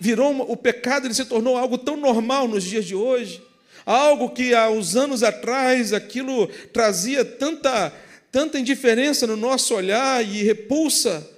virou 0.00 0.50
o 0.50 0.56
pecado, 0.56 1.06
ele 1.06 1.14
se 1.14 1.26
tornou 1.26 1.58
algo 1.58 1.76
tão 1.76 1.96
normal 1.96 2.48
nos 2.48 2.64
dias 2.64 2.86
de 2.86 2.94
hoje, 2.94 3.46
algo 3.84 4.30
que 4.30 4.54
há 4.54 4.70
uns 4.70 4.96
anos 4.96 5.22
atrás 5.22 5.92
aquilo 5.92 6.46
trazia 6.72 7.24
tanta 7.24 7.92
tanta 8.32 8.58
indiferença 8.58 9.26
no 9.26 9.36
nosso 9.36 9.74
olhar 9.74 10.24
e 10.24 10.42
repulsa. 10.42 11.28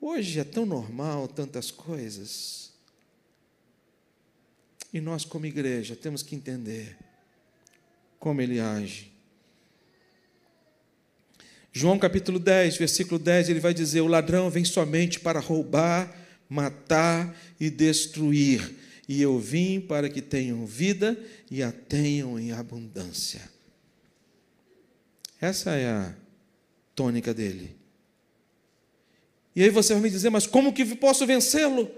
Hoje 0.00 0.38
é 0.38 0.44
tão 0.44 0.64
normal 0.64 1.26
tantas 1.26 1.70
coisas. 1.70 2.72
E 4.92 5.00
nós, 5.00 5.24
como 5.24 5.46
igreja, 5.46 5.96
temos 5.96 6.22
que 6.22 6.36
entender 6.36 6.96
como 8.18 8.40
ele 8.40 8.60
age. 8.60 9.12
João 11.72 11.98
capítulo 11.98 12.38
10, 12.38 12.76
versículo 12.76 13.18
10, 13.18 13.50
ele 13.50 13.60
vai 13.60 13.74
dizer: 13.74 14.00
O 14.00 14.06
ladrão 14.06 14.48
vem 14.48 14.64
somente 14.64 15.20
para 15.20 15.40
roubar, 15.40 16.14
matar 16.48 17.36
e 17.58 17.68
destruir. 17.70 18.74
E 19.08 19.22
eu 19.22 19.38
vim 19.38 19.80
para 19.80 20.08
que 20.08 20.20
tenham 20.20 20.66
vida 20.66 21.18
e 21.50 21.62
a 21.62 21.72
tenham 21.72 22.38
em 22.38 22.52
abundância. 22.52 23.40
Essa 25.40 25.70
é 25.70 25.88
a 25.88 26.14
tônica 26.94 27.32
dele. 27.32 27.76
E 29.54 29.62
aí 29.62 29.70
você 29.70 29.92
vai 29.92 30.02
me 30.02 30.10
dizer, 30.10 30.30
mas 30.30 30.46
como 30.46 30.72
que 30.72 30.84
posso 30.96 31.26
vencê-lo? 31.26 31.90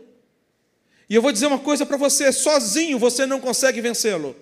E 1.08 1.14
eu 1.14 1.20
vou 1.20 1.32
dizer 1.32 1.46
uma 1.46 1.58
coisa 1.58 1.84
para 1.84 1.96
você: 1.96 2.32
sozinho 2.32 2.98
você 2.98 3.26
não 3.26 3.40
consegue 3.40 3.80
vencê-lo. 3.80 4.36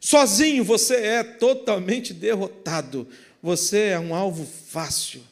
Sozinho 0.00 0.64
você 0.64 0.94
é 0.96 1.22
totalmente 1.22 2.12
derrotado. 2.12 3.08
Você 3.42 3.78
é 3.78 3.98
um 3.98 4.14
alvo 4.14 4.44
fácil. 4.44 5.22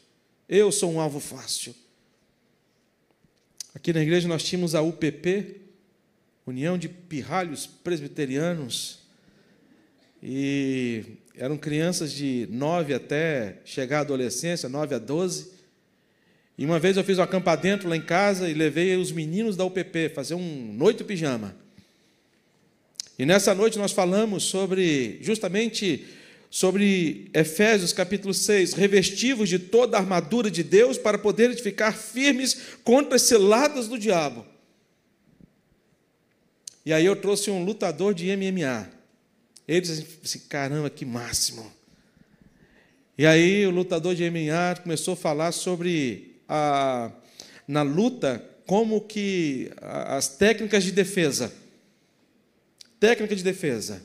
Eu 0.48 0.70
sou 0.70 0.92
um 0.92 1.00
alvo 1.00 1.18
fácil. 1.18 1.74
Aqui 3.76 3.92
na 3.92 4.00
igreja 4.00 4.26
nós 4.26 4.42
tínhamos 4.42 4.74
a 4.74 4.80
UPP, 4.80 5.60
União 6.46 6.78
de 6.78 6.88
Pirralhos 6.88 7.66
Presbiterianos, 7.66 9.00
e 10.22 11.04
eram 11.36 11.58
crianças 11.58 12.10
de 12.10 12.48
9 12.50 12.94
até 12.94 13.58
chegar 13.66 13.98
à 13.98 14.00
adolescência, 14.00 14.66
9 14.66 14.94
a 14.94 14.98
12. 14.98 15.52
E 16.56 16.64
uma 16.64 16.78
vez 16.78 16.96
eu 16.96 17.04
fiz 17.04 17.18
um 17.18 17.22
acampadento 17.22 17.86
lá 17.86 17.94
em 17.94 18.00
casa 18.00 18.48
e 18.48 18.54
levei 18.54 18.96
os 18.96 19.12
meninos 19.12 19.58
da 19.58 19.64
UPP 19.66 20.08
fazer 20.14 20.36
um 20.36 20.72
noite 20.72 21.04
pijama. 21.04 21.54
E 23.18 23.26
nessa 23.26 23.54
noite 23.54 23.76
nós 23.76 23.92
falamos 23.92 24.44
sobre 24.44 25.18
justamente 25.20 26.06
sobre 26.50 27.30
Efésios 27.34 27.92
capítulo 27.92 28.32
6, 28.32 28.74
revestivos 28.74 29.48
de 29.48 29.58
toda 29.58 29.96
a 29.96 30.00
armadura 30.00 30.50
de 30.50 30.62
Deus 30.62 30.96
para 30.96 31.18
poderem 31.18 31.56
ficar 31.56 31.92
firmes 31.92 32.56
contra 32.84 33.16
as 33.16 33.22
ciladas 33.22 33.88
do 33.88 33.98
diabo. 33.98 34.46
E 36.84 36.92
aí 36.92 37.04
eu 37.04 37.16
trouxe 37.16 37.50
um 37.50 37.64
lutador 37.64 38.14
de 38.14 38.24
MMA. 38.36 38.88
Ele 39.66 39.80
disse 39.80 40.06
assim, 40.22 40.38
caramba, 40.48 40.88
que 40.88 41.04
máximo. 41.04 41.72
E 43.18 43.26
aí 43.26 43.66
o 43.66 43.70
lutador 43.70 44.14
de 44.14 44.28
MMA 44.30 44.80
começou 44.82 45.14
a 45.14 45.16
falar 45.16 45.50
sobre 45.50 46.36
a, 46.48 47.10
na 47.66 47.82
luta 47.82 48.44
como 48.66 49.00
que 49.00 49.70
as 49.80 50.28
técnicas 50.28 50.84
de 50.84 50.92
defesa. 50.92 51.52
Técnica 53.00 53.34
de 53.34 53.42
defesa 53.42 54.02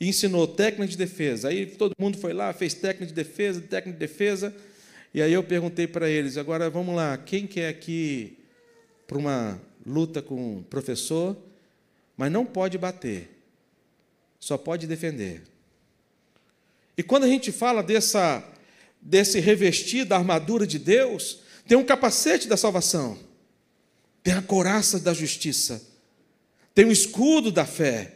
e 0.00 0.08
ensinou 0.08 0.46
técnica 0.46 0.88
de 0.88 0.96
defesa. 0.96 1.48
Aí 1.48 1.66
todo 1.66 1.92
mundo 1.98 2.18
foi 2.18 2.32
lá, 2.32 2.52
fez 2.52 2.74
técnica 2.74 3.06
de 3.06 3.14
defesa, 3.14 3.60
técnica 3.60 3.98
de 3.98 3.98
defesa. 3.98 4.54
E 5.12 5.22
aí 5.22 5.32
eu 5.32 5.42
perguntei 5.42 5.86
para 5.86 6.08
eles: 6.08 6.36
agora 6.36 6.68
vamos 6.68 6.94
lá, 6.94 7.16
quem 7.16 7.46
quer 7.46 7.68
aqui 7.68 8.38
para 9.06 9.18
uma 9.18 9.60
luta 9.86 10.22
com 10.22 10.58
o 10.58 10.62
professor, 10.62 11.36
mas 12.16 12.32
não 12.32 12.44
pode 12.44 12.78
bater, 12.78 13.30
só 14.40 14.56
pode 14.56 14.86
defender. 14.86 15.42
E 16.96 17.02
quando 17.02 17.24
a 17.24 17.28
gente 17.28 17.50
fala 17.52 17.82
dessa, 17.82 18.42
desse 19.00 19.40
revestir 19.40 20.04
da 20.04 20.16
armadura 20.16 20.66
de 20.66 20.78
Deus, 20.78 21.40
tem 21.66 21.76
um 21.76 21.84
capacete 21.84 22.48
da 22.48 22.56
salvação, 22.56 23.18
tem 24.22 24.34
a 24.34 24.42
couraça 24.42 24.98
da 24.98 25.12
justiça, 25.12 25.82
tem 26.74 26.84
o 26.84 26.92
escudo 26.92 27.50
da 27.50 27.64
fé, 27.64 28.13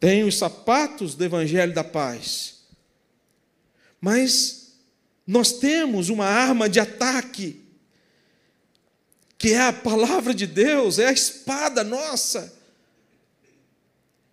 tem 0.00 0.24
os 0.24 0.38
sapatos 0.38 1.14
do 1.14 1.22
Evangelho 1.22 1.74
da 1.74 1.84
Paz. 1.84 2.60
Mas 4.00 4.72
nós 5.26 5.52
temos 5.52 6.08
uma 6.08 6.24
arma 6.24 6.70
de 6.70 6.80
ataque, 6.80 7.60
que 9.36 9.52
é 9.52 9.60
a 9.60 9.72
palavra 9.74 10.32
de 10.32 10.46
Deus, 10.46 10.98
é 10.98 11.06
a 11.06 11.12
espada 11.12 11.84
nossa. 11.84 12.58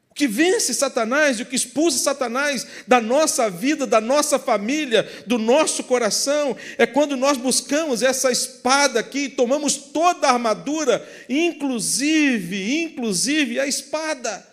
O 0.09 0.13
que 0.13 0.25
vence 0.25 0.73
Satanás 0.73 1.37
e 1.37 1.43
o 1.43 1.45
que 1.45 1.55
expulsa 1.55 1.99
Satanás 1.99 2.65
da 2.87 3.01
nossa 3.01 3.49
vida, 3.49 3.85
da 3.85 3.99
nossa 3.99 4.39
família, 4.39 5.03
do 5.27 5.37
nosso 5.37 5.83
coração, 5.83 6.55
é 6.77 6.87
quando 6.87 7.17
nós 7.17 7.37
buscamos 7.37 8.01
essa 8.01 8.31
espada 8.31 9.01
aqui, 9.01 9.27
tomamos 9.27 9.75
toda 9.75 10.27
a 10.27 10.31
armadura, 10.31 11.05
inclusive, 11.27 12.83
inclusive 12.83 13.59
a 13.59 13.67
espada. 13.67 14.46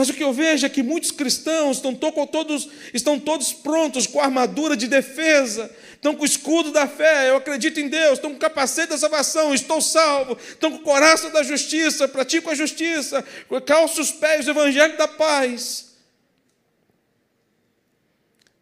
Mas 0.00 0.08
o 0.08 0.14
que 0.14 0.24
eu 0.24 0.32
vejo 0.32 0.64
é 0.64 0.70
que 0.70 0.82
muitos 0.82 1.10
cristãos 1.10 1.76
estão 1.76 1.94
todos, 1.94 2.70
estão 2.94 3.20
todos 3.20 3.52
prontos 3.52 4.06
com 4.06 4.18
a 4.18 4.24
armadura 4.24 4.74
de 4.74 4.88
defesa, 4.88 5.70
estão 5.92 6.16
com 6.16 6.22
o 6.22 6.24
escudo 6.24 6.72
da 6.72 6.88
fé, 6.88 7.28
eu 7.28 7.36
acredito 7.36 7.78
em 7.78 7.86
Deus, 7.86 8.14
estão 8.14 8.30
com 8.30 8.38
o 8.38 8.40
capacete 8.40 8.88
da 8.88 8.96
salvação, 8.96 9.52
estou 9.52 9.78
salvo, 9.82 10.38
estão 10.40 10.72
com 10.72 10.78
o 10.78 10.82
coração 10.82 11.30
da 11.30 11.42
justiça, 11.42 12.08
pratico 12.08 12.48
a 12.48 12.54
justiça, 12.54 13.22
calço 13.66 14.00
os 14.00 14.10
pés 14.10 14.46
do 14.46 14.52
evangelho 14.52 14.96
da 14.96 15.06
paz. 15.06 15.98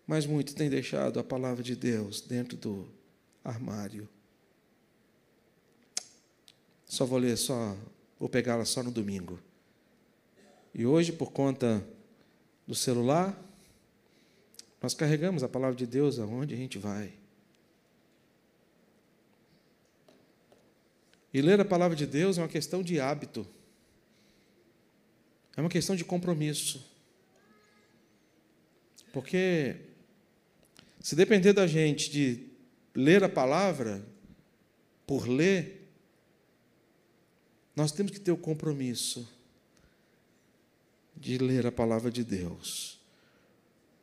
Mas 0.05 0.27
muitos 0.27 0.55
têm 0.55 0.68
deixado 0.68 1.20
a 1.20 1.22
palavra 1.22 1.62
de 1.62 1.77
Deus 1.77 2.20
dentro 2.20 2.57
do 2.57 2.92
armário. 3.44 4.09
Só 6.85 7.07
vou 7.07 7.20
ler, 7.20 7.37
só 7.37 7.77
vou 8.18 8.29
pegá-la 8.29 8.64
só 8.64 8.83
no 8.83 8.90
domingo. 8.90 9.38
E 10.78 10.86
hoje, 10.86 11.10
por 11.10 11.32
conta 11.32 11.84
do 12.64 12.72
celular, 12.72 13.36
nós 14.80 14.94
carregamos 14.94 15.42
a 15.42 15.48
palavra 15.48 15.74
de 15.74 15.84
Deus 15.84 16.20
aonde 16.20 16.54
a 16.54 16.56
gente 16.56 16.78
vai. 16.78 17.12
E 21.34 21.42
ler 21.42 21.58
a 21.60 21.64
palavra 21.64 21.96
de 21.96 22.06
Deus 22.06 22.38
é 22.38 22.42
uma 22.42 22.48
questão 22.48 22.80
de 22.80 23.00
hábito, 23.00 23.44
é 25.56 25.60
uma 25.60 25.68
questão 25.68 25.96
de 25.96 26.04
compromisso. 26.04 26.88
Porque, 29.12 29.74
se 31.00 31.16
depender 31.16 31.54
da 31.54 31.66
gente 31.66 32.08
de 32.08 32.50
ler 32.94 33.24
a 33.24 33.28
palavra 33.28 34.06
por 35.04 35.26
ler, 35.26 35.90
nós 37.74 37.90
temos 37.90 38.12
que 38.12 38.20
ter 38.20 38.30
o 38.30 38.36
compromisso 38.36 39.38
de 41.20 41.38
ler 41.38 41.66
a 41.66 41.72
palavra 41.72 42.11
de 42.11 42.22
Deus, 42.22 42.98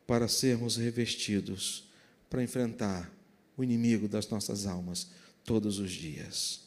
para 0.06 0.28
sermos 0.28 0.78
revestidos, 0.78 1.86
para 2.30 2.44
enfrentar 2.44 3.12
o 3.58 3.64
inimigo 3.64 4.08
das 4.08 4.28
nossas 4.30 4.66
almas 4.66 5.08
todos 5.44 5.80
os 5.80 5.92
dias. 5.92 6.62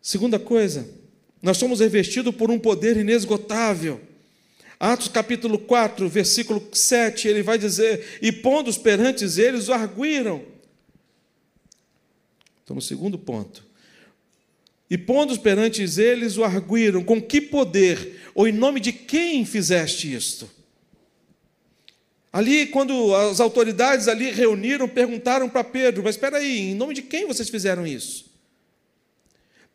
Segunda 0.00 0.38
coisa, 0.38 0.88
nós 1.42 1.56
somos 1.56 1.80
revestidos 1.80 2.34
por 2.34 2.50
um 2.50 2.58
poder 2.58 2.96
inesgotável. 2.96 4.00
Atos 4.78 5.08
capítulo 5.08 5.58
4, 5.58 6.08
versículo 6.08 6.66
7, 6.72 7.28
ele 7.28 7.42
vai 7.42 7.58
dizer: 7.58 8.18
E 8.20 8.30
pondo-os 8.30 8.78
perante 8.78 9.24
eles, 9.24 9.68
o 9.68 9.72
arguíram. 9.72 10.44
Então, 12.62 12.76
no 12.76 12.82
segundo 12.82 13.18
ponto, 13.18 13.64
e 14.90 14.98
pondo 14.98 15.38
perante 15.38 15.82
eles 15.82 16.36
o 16.36 16.44
arguíram: 16.44 17.02
Com 17.02 17.20
que 17.20 17.40
poder 17.40 18.20
ou 18.34 18.46
em 18.46 18.52
nome 18.52 18.80
de 18.80 18.92
quem 18.92 19.44
fizeste 19.44 20.12
isto? 20.12 20.50
Ali, 22.32 22.66
quando 22.66 23.14
as 23.14 23.38
autoridades 23.38 24.08
ali 24.08 24.30
reuniram, 24.30 24.88
perguntaram 24.88 25.48
para 25.48 25.64
Pedro: 25.64 26.02
Mas 26.02 26.16
espera 26.16 26.38
aí, 26.38 26.70
em 26.70 26.74
nome 26.74 26.94
de 26.94 27.02
quem 27.02 27.26
vocês 27.26 27.48
fizeram 27.48 27.86
isso? 27.86 28.32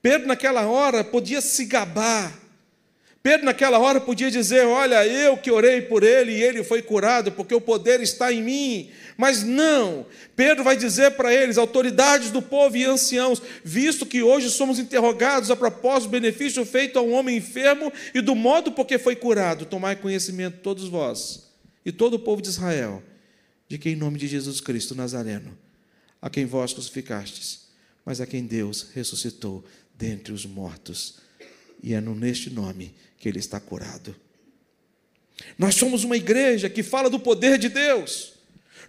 Pedro, 0.01 0.27
naquela 0.27 0.67
hora, 0.67 1.03
podia 1.03 1.41
se 1.41 1.65
gabar 1.65 2.48
Pedro, 3.21 3.45
naquela 3.45 3.79
hora, 3.79 3.99
podia 3.99 4.31
dizer: 4.31 4.65
Olha, 4.65 5.05
eu 5.05 5.37
que 5.37 5.51
orei 5.51 5.81
por 5.81 6.03
ele 6.03 6.31
e 6.31 6.41
ele 6.41 6.63
foi 6.63 6.81
curado, 6.81 7.31
porque 7.31 7.53
o 7.53 7.59
poder 7.59 7.99
está 8.01 8.31
em 8.31 8.41
mim. 8.41 8.89
Mas 9.17 9.43
não, 9.43 10.05
Pedro 10.33 10.63
vai 10.63 10.77
dizer 10.77 11.11
para 11.11 11.33
eles, 11.33 11.57
autoridades 11.57 12.31
do 12.31 12.41
povo 12.41 12.77
e 12.77 12.85
anciãos, 12.85 13.41
visto 13.63 14.05
que 14.05 14.23
hoje 14.23 14.49
somos 14.49 14.79
interrogados 14.79 15.51
a 15.51 15.55
propósito 15.57 16.07
do 16.07 16.11
benefício 16.11 16.65
feito 16.65 16.97
a 16.97 17.01
um 17.01 17.11
homem 17.11 17.35
enfermo 17.35 17.91
e 18.13 18.21
do 18.21 18.33
modo 18.33 18.71
por 18.71 18.85
que 18.85 18.97
foi 18.97 19.17
curado, 19.17 19.65
tomai 19.65 19.97
conhecimento 19.97 20.59
todos 20.61 20.87
vós 20.87 21.49
e 21.85 21.91
todo 21.91 22.13
o 22.13 22.19
povo 22.19 22.41
de 22.41 22.47
Israel, 22.47 23.03
de 23.67 23.77
que 23.77 23.89
em 23.89 23.95
nome 23.95 24.17
de 24.17 24.27
Jesus 24.27 24.61
Cristo 24.61 24.95
Nazareno, 24.95 25.57
a 26.21 26.29
quem 26.29 26.45
vós 26.45 26.71
crucificastes, 26.71 27.67
mas 28.05 28.21
a 28.21 28.25
quem 28.25 28.45
Deus 28.45 28.87
ressuscitou 28.93 29.65
dentre 29.93 30.31
os 30.31 30.45
mortos, 30.45 31.17
e 31.83 31.93
é 31.93 31.99
neste 31.99 32.49
nome 32.49 32.93
que 33.19 33.27
ele 33.27 33.39
está 33.39 33.59
curado. 33.59 34.15
Nós 35.57 35.75
somos 35.75 36.03
uma 36.03 36.17
igreja 36.17 36.69
que 36.69 36.81
fala 36.81 37.09
do 37.09 37.19
poder 37.19 37.57
de 37.57 37.69
Deus. 37.69 38.33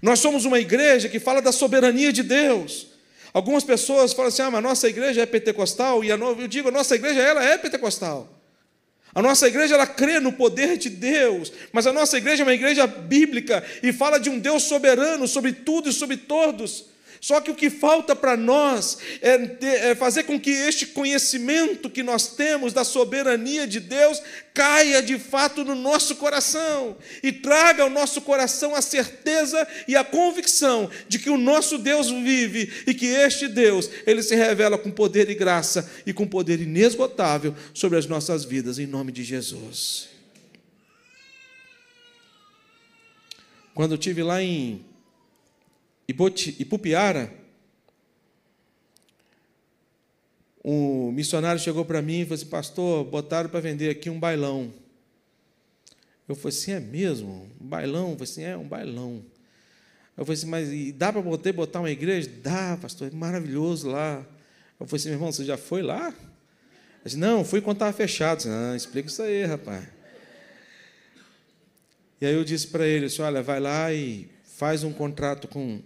Nós 0.00 0.20
somos 0.20 0.44
uma 0.44 0.58
igreja 0.58 1.08
que 1.08 1.18
fala 1.18 1.42
da 1.42 1.52
soberania 1.52 2.12
de 2.12 2.22
Deus. 2.22 2.86
Algumas 3.32 3.64
pessoas 3.64 4.12
falam 4.12 4.28
assim: 4.28 4.42
ah, 4.42 4.50
mas 4.50 4.58
a 4.58 4.62
nossa 4.62 4.88
igreja 4.88 5.20
é 5.20 5.26
pentecostal, 5.26 6.02
e 6.02 6.08
eu 6.08 6.48
digo, 6.48 6.68
a 6.68 6.72
nossa 6.72 6.94
igreja 6.94 7.20
ela 7.20 7.44
é 7.44 7.58
pentecostal. 7.58 8.40
A 9.12 9.20
nossa 9.20 9.48
igreja 9.48 9.74
ela 9.74 9.86
crê 9.86 10.20
no 10.20 10.32
poder 10.32 10.76
de 10.76 10.88
Deus, 10.88 11.52
mas 11.72 11.86
a 11.86 11.92
nossa 11.92 12.16
igreja 12.16 12.42
é 12.42 12.46
uma 12.46 12.54
igreja 12.54 12.86
bíblica 12.86 13.64
e 13.82 13.92
fala 13.92 14.18
de 14.18 14.30
um 14.30 14.38
Deus 14.38 14.62
soberano 14.62 15.26
sobre 15.26 15.52
tudo 15.52 15.90
e 15.90 15.92
sobre 15.92 16.16
todos. 16.16 16.89
Só 17.20 17.38
que 17.38 17.50
o 17.50 17.54
que 17.54 17.68
falta 17.68 18.16
para 18.16 18.34
nós 18.34 18.96
é, 19.20 19.90
é, 19.90 19.94
fazer 19.94 20.22
com 20.22 20.40
que 20.40 20.50
este 20.50 20.86
conhecimento 20.86 21.90
que 21.90 22.02
nós 22.02 22.28
temos 22.28 22.72
da 22.72 22.82
soberania 22.82 23.66
de 23.66 23.78
Deus 23.78 24.22
caia 24.54 25.02
de 25.02 25.18
fato 25.18 25.62
no 25.62 25.74
nosso 25.74 26.16
coração 26.16 26.96
e 27.22 27.30
traga 27.30 27.82
ao 27.82 27.90
nosso 27.90 28.22
coração 28.22 28.74
a 28.74 28.80
certeza 28.80 29.68
e 29.86 29.94
a 29.94 30.02
convicção 30.02 30.90
de 31.08 31.18
que 31.18 31.28
o 31.28 31.36
nosso 31.36 31.76
Deus 31.76 32.08
vive 32.08 32.72
e 32.86 32.94
que 32.94 33.06
este 33.06 33.48
Deus, 33.48 33.90
ele 34.06 34.22
se 34.22 34.34
revela 34.34 34.78
com 34.78 34.90
poder 34.90 35.28
e 35.28 35.34
graça 35.34 35.90
e 36.06 36.14
com 36.14 36.26
poder 36.26 36.58
inesgotável 36.58 37.54
sobre 37.74 37.98
as 37.98 38.06
nossas 38.06 38.44
vidas, 38.44 38.78
em 38.78 38.86
nome 38.86 39.12
de 39.12 39.22
Jesus. 39.22 40.08
Quando 43.74 43.92
eu 43.92 43.98
tive 43.98 44.22
lá 44.22 44.42
em 44.42 44.89
Ipupiara, 46.10 47.32
um 50.64 51.10
missionário 51.10 51.60
chegou 51.60 51.84
para 51.84 52.02
mim 52.02 52.20
e 52.20 52.24
falou 52.24 52.34
assim, 52.34 52.46
pastor, 52.46 53.04
botaram 53.04 53.48
para 53.48 53.60
vender 53.60 53.90
aqui 53.90 54.10
um 54.10 54.20
bailão. 54.20 54.72
Eu 56.28 56.34
falei 56.34 56.56
assim, 56.56 56.72
é 56.72 56.80
mesmo? 56.80 57.50
Um 57.60 57.66
bailão? 57.66 58.10
Eu 58.10 58.12
falei 58.12 58.24
assim, 58.24 58.42
é 58.44 58.56
um 58.56 58.68
bailão. 58.68 59.24
Eu 60.16 60.24
falei 60.24 60.38
assim, 60.38 60.46
mas 60.46 60.92
dá 60.94 61.12
para 61.12 61.22
botar, 61.22 61.80
uma 61.80 61.90
igreja? 61.90 62.30
Dá, 62.42 62.76
pastor, 62.80 63.08
é 63.08 63.10
maravilhoso 63.10 63.88
lá. 63.88 64.24
Eu 64.78 64.86
falei 64.86 65.00
assim, 65.00 65.08
meu 65.08 65.16
irmão, 65.16 65.32
você 65.32 65.44
já 65.44 65.56
foi 65.56 65.82
lá? 65.82 66.08
Ele 66.08 66.16
disse, 67.04 67.16
não, 67.16 67.42
fui 67.42 67.60
quando 67.62 67.76
estava 67.76 67.92
fechado. 67.92 68.38
disse, 68.38 68.50
ah, 68.50 68.76
explica 68.76 69.08
isso 69.08 69.22
aí, 69.22 69.44
rapaz. 69.44 69.88
E 72.20 72.26
aí 72.26 72.34
eu 72.34 72.44
disse 72.44 72.66
para 72.66 72.86
ele, 72.86 73.06
disse, 73.06 73.22
olha, 73.22 73.42
vai 73.42 73.58
lá 73.58 73.92
e 73.94 74.28
faz 74.44 74.84
um 74.84 74.92
contrato 74.92 75.48
com 75.48 75.80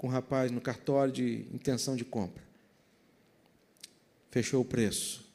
com 0.00 0.06
o 0.06 0.10
rapaz 0.10 0.50
no 0.50 0.62
cartório 0.62 1.12
de 1.12 1.44
intenção 1.52 1.94
de 1.94 2.06
compra. 2.06 2.42
Fechou 4.30 4.62
o 4.62 4.64
preço. 4.64 5.30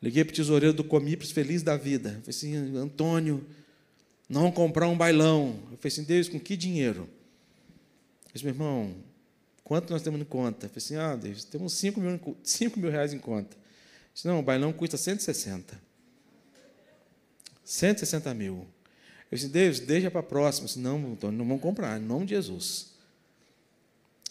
Liguei 0.00 0.24
para 0.24 0.32
o 0.32 0.34
tesoureiro 0.34 0.74
do 0.74 0.82
Comipres, 0.82 1.30
feliz 1.30 1.62
da 1.62 1.76
vida. 1.76 2.08
Falei 2.08 2.22
assim, 2.28 2.56
Antônio, 2.78 3.46
não 4.26 4.50
comprar 4.50 4.88
um 4.88 4.96
bailão. 4.96 5.50
Eu 5.70 5.76
falei 5.76 5.92
assim, 5.92 6.04
Deus, 6.04 6.30
com 6.30 6.40
que 6.40 6.56
dinheiro? 6.56 7.00
Eu 7.00 8.30
disse, 8.32 8.42
meu 8.46 8.54
irmão, 8.54 8.94
quanto 9.62 9.92
nós 9.92 10.00
temos 10.00 10.18
em 10.18 10.24
conta? 10.24 10.64
Eu 10.64 10.70
falei 10.70 10.82
assim, 10.82 10.96
ah, 10.96 11.14
Deus, 11.14 11.44
temos 11.44 11.74
5 11.74 12.00
mil, 12.00 12.36
5 12.42 12.80
mil 12.80 12.90
reais 12.90 13.12
em 13.12 13.18
conta. 13.18 13.54
Eu 13.54 13.60
disse, 14.14 14.26
não, 14.26 14.40
o 14.40 14.42
bailão 14.42 14.72
custa 14.72 14.96
160. 14.96 15.78
160 17.62 18.32
mil. 18.32 18.66
Eu 19.30 19.36
disse, 19.36 19.48
Deus, 19.48 19.78
deixa 19.78 20.10
para 20.10 20.20
a 20.20 20.22
próxima. 20.22 20.64
Eu 20.64 20.68
disse, 20.68 20.78
não, 20.78 21.12
Antônio, 21.12 21.36
não 21.36 21.44
vamos 21.44 21.60
comprar, 21.60 22.00
em 22.00 22.02
nome 22.02 22.24
de 22.24 22.34
Jesus. 22.34 22.98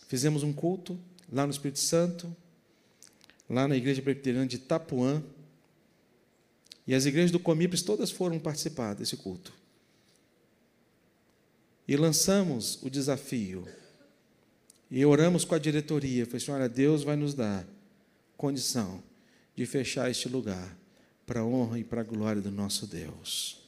Fizemos 0.10 0.41
um 0.41 0.52
culto 0.52 1.00
lá 1.32 1.45
no 1.45 1.52
Espírito 1.52 1.78
Santo, 1.78 2.36
lá 3.48 3.67
na 3.67 3.78
igreja 3.78 4.02
presbiteriana 4.02 4.48
de 4.48 4.56
Itapuã. 4.56 5.24
E 6.88 6.95
as 6.95 7.06
igrejas 7.06 7.30
do 7.30 7.39
Comipres 7.39 7.84
todas 7.84 8.10
foram 8.10 8.39
participar 8.39 8.95
desse 8.95 9.15
culto. 9.15 9.54
E 11.88 11.95
lançamos 11.95 12.82
o 12.82 12.89
desafio. 12.89 13.67
E 14.89 15.06
oramos 15.06 15.45
com 15.45 15.54
a 15.54 15.60
diretoria. 15.60 16.26
Falei 16.26 16.43
olha, 16.50 16.67
Deus 16.67 17.04
vai 17.04 17.15
nos 17.15 17.36
dar 17.36 17.67
condição 18.36 19.04
de 19.56 19.63
fechar 19.67 20.10
este 20.10 20.28
lugar 20.28 20.76
para 21.24 21.41
a 21.41 21.45
honra 21.45 21.78
e 21.78 21.84
para 21.84 22.02
a 22.02 22.04
glória 22.04 22.41
do 22.41 22.50
nosso 22.50 22.88
Deus. 22.88 23.62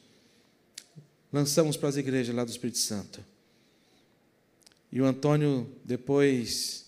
Lançamos 1.32 1.78
para 1.78 1.90
as 1.90 1.98
igrejas 1.98 2.36
lá 2.36 2.44
do 2.44 2.50
Espírito 2.50 2.80
Santo. 2.80 3.24
E 4.92 5.02
o 5.02 5.06
Antônio, 5.06 5.70
depois 5.86 6.86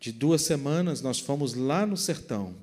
de 0.00 0.12
duas 0.12 0.42
semanas, 0.42 1.00
nós 1.00 1.20
fomos 1.20 1.54
lá 1.54 1.86
no 1.86 1.96
sertão. 1.96 2.54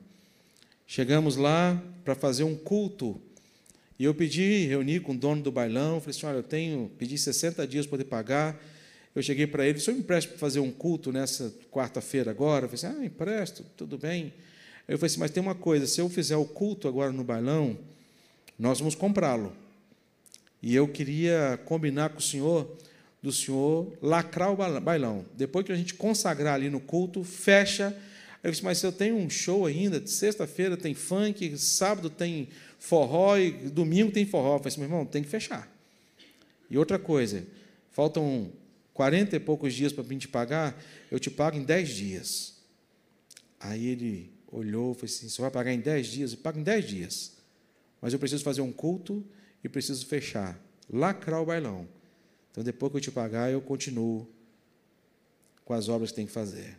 Chegamos 0.85 1.37
lá 1.37 1.81
para 2.03 2.13
fazer 2.13 2.43
um 2.43 2.55
culto. 2.55 3.19
E 3.97 4.03
eu 4.03 4.13
pedi, 4.13 4.65
reuni 4.65 4.99
com 4.99 5.13
o 5.13 5.17
dono 5.17 5.41
do 5.41 5.51
bailão, 5.51 6.01
falei 6.01 6.15
assim: 6.15 6.25
olha, 6.25 6.37
eu 6.37 6.43
tenho, 6.43 6.91
pedi 6.97 7.17
60 7.17 7.65
dias 7.65 7.85
para 7.85 7.91
poder 7.91 8.09
pagar. 8.09 8.61
Eu 9.15 9.21
cheguei 9.21 9.47
para 9.47 9.65
ele, 9.65 9.77
o 9.77 9.81
senhor 9.81 9.95
me 9.95 10.01
empresta 10.01 10.29
para 10.29 10.39
fazer 10.39 10.59
um 10.59 10.71
culto 10.71 11.11
nessa 11.11 11.53
quarta-feira 11.71 12.31
agora? 12.31 12.65
Eu 12.65 12.69
falei 12.69 12.93
assim: 12.93 13.01
ah, 13.01 13.05
empresto, 13.05 13.65
tudo 13.77 13.97
bem. 13.97 14.33
Eu 14.87 14.97
falei 14.97 15.07
assim: 15.07 15.19
mas 15.19 15.31
tem 15.31 15.41
uma 15.41 15.55
coisa, 15.55 15.87
se 15.87 16.01
eu 16.01 16.09
fizer 16.09 16.35
o 16.35 16.45
culto 16.45 16.87
agora 16.87 17.11
no 17.11 17.23
bailão, 17.23 17.77
Nós 18.59 18.79
vamos 18.79 18.95
comprá-lo. 18.95 19.53
E 20.61 20.75
eu 20.75 20.87
queria 20.87 21.59
combinar 21.65 22.09
com 22.09 22.19
o 22.19 22.21
senhor, 22.21 22.77
do 23.21 23.31
senhor 23.31 23.97
lacrar 24.01 24.51
o 24.51 24.79
bailão. 24.81 25.25
Depois 25.35 25.65
que 25.65 25.71
a 25.71 25.75
gente 25.75 25.93
consagrar 25.93 26.55
ali 26.55 26.69
no 26.69 26.79
culto, 26.79 27.23
fecha. 27.23 27.95
Eu 28.43 28.49
disse, 28.49 28.63
mas 28.63 28.81
eu 28.81 28.91
tenho 28.91 29.15
um 29.15 29.29
show 29.29 29.67
ainda, 29.67 30.05
sexta-feira 30.07 30.75
tem 30.75 30.95
funk, 30.95 31.55
sábado 31.57 32.09
tem 32.09 32.49
forró 32.79 33.37
e 33.37 33.51
domingo 33.51 34.11
tem 34.11 34.25
forró. 34.25 34.55
Eu 34.55 34.57
falei 34.57 34.67
assim, 34.69 34.79
meu 34.79 34.89
irmão, 34.89 35.05
tem 35.05 35.21
que 35.21 35.29
fechar. 35.29 35.71
E 36.69 36.77
outra 36.77 36.97
coisa, 36.97 37.45
faltam 37.91 38.51
40 38.93 39.35
e 39.35 39.39
poucos 39.39 39.73
dias 39.73 39.93
para 39.93 40.03
mim 40.03 40.17
te 40.17 40.27
pagar, 40.27 40.81
eu 41.11 41.19
te 41.19 41.29
pago 41.29 41.57
em 41.57 41.63
10 41.63 41.89
dias. 41.89 42.55
Aí 43.59 43.87
ele 43.87 44.31
olhou 44.51 44.91
e 44.91 44.95
falou 44.95 45.05
assim: 45.05 45.29
você 45.29 45.41
vai 45.41 45.51
pagar 45.51 45.71
em 45.71 45.79
10 45.79 46.07
dias? 46.07 46.31
Eu 46.33 46.39
pago 46.39 46.59
em 46.59 46.63
10 46.63 46.87
dias. 46.87 47.37
Mas 48.01 48.13
eu 48.13 48.19
preciso 48.19 48.43
fazer 48.43 48.61
um 48.61 48.71
culto 48.71 49.23
e 49.63 49.69
preciso 49.69 50.05
fechar, 50.07 50.59
lacrar 50.89 51.41
o 51.41 51.45
bailão. 51.45 51.87
Então, 52.51 52.63
depois 52.63 52.91
que 52.91 52.97
eu 52.97 53.01
te 53.01 53.11
pagar, 53.11 53.51
eu 53.51 53.61
continuo 53.61 54.27
com 55.63 55.73
as 55.73 55.87
obras 55.87 56.11
que 56.11 56.17
tem 56.17 56.25
que 56.25 56.31
fazer. 56.31 56.77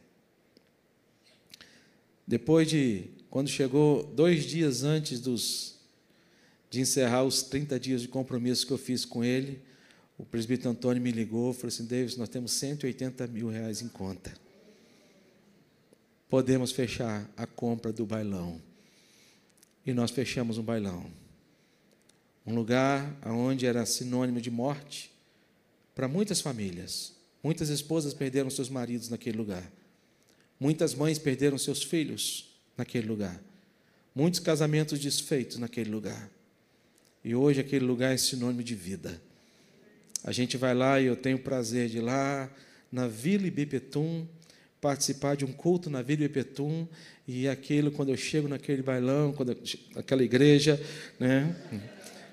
Depois 2.26 2.68
de, 2.68 3.08
quando 3.30 3.48
chegou 3.48 4.04
dois 4.04 4.44
dias 4.44 4.84
antes 4.84 5.18
dos, 5.20 5.76
de 6.70 6.80
encerrar 6.80 7.24
os 7.24 7.42
30 7.42 7.80
dias 7.80 8.02
de 8.02 8.08
compromisso 8.08 8.66
que 8.66 8.72
eu 8.72 8.78
fiz 8.78 9.04
com 9.04 9.24
ele, 9.24 9.62
o 10.18 10.24
presbítero 10.24 10.70
Antônio 10.70 11.02
me 11.02 11.10
ligou 11.10 11.50
e 11.50 11.54
falou 11.54 11.68
assim: 11.68 11.86
Davis, 11.86 12.16
nós 12.16 12.28
temos 12.28 12.52
180 12.52 13.26
mil 13.26 13.48
reais 13.48 13.82
em 13.82 13.88
conta. 13.88 14.32
Podemos 16.28 16.70
fechar 16.70 17.28
a 17.36 17.46
compra 17.46 17.92
do 17.92 18.06
bailão. 18.06 18.60
E 19.84 19.92
nós 19.92 20.10
fechamos 20.10 20.58
um 20.58 20.62
bailão. 20.62 21.10
Um 22.46 22.54
lugar 22.54 23.18
onde 23.26 23.66
era 23.66 23.84
sinônimo 23.84 24.40
de 24.40 24.50
morte 24.50 25.11
para 25.94 26.08
muitas 26.08 26.40
famílias. 26.40 27.12
Muitas 27.42 27.68
esposas 27.68 28.14
perderam 28.14 28.50
seus 28.50 28.68
maridos 28.68 29.08
naquele 29.08 29.36
lugar. 29.36 29.70
Muitas 30.58 30.94
mães 30.94 31.18
perderam 31.18 31.58
seus 31.58 31.82
filhos 31.82 32.54
naquele 32.76 33.08
lugar. 33.08 33.40
Muitos 34.14 34.40
casamentos 34.40 35.00
desfeitos 35.00 35.58
naquele 35.58 35.90
lugar. 35.90 36.30
E 37.24 37.34
hoje 37.34 37.60
aquele 37.60 37.84
lugar 37.84 38.14
é 38.14 38.16
sinônimo 38.16 38.62
de 38.62 38.74
vida. 38.74 39.20
A 40.24 40.30
gente 40.30 40.56
vai 40.56 40.74
lá 40.74 41.00
e 41.00 41.06
eu 41.06 41.16
tenho 41.16 41.36
o 41.36 41.40
prazer 41.40 41.88
de 41.88 41.98
ir 41.98 42.00
lá 42.00 42.48
na 42.90 43.08
Vila 43.08 43.46
Ibipetum, 43.46 44.26
participar 44.80 45.36
de 45.36 45.44
um 45.44 45.52
culto 45.52 45.90
na 45.90 46.02
Vila 46.02 46.24
Ibipetum, 46.24 46.86
e 47.26 47.48
aquilo, 47.48 47.90
quando 47.90 48.10
eu 48.10 48.16
chego 48.16 48.48
naquele 48.48 48.82
bailão, 48.82 49.32
quando 49.32 49.52
eu, 49.52 49.58
naquela 49.94 50.22
igreja, 50.22 50.80
né? 51.18 51.56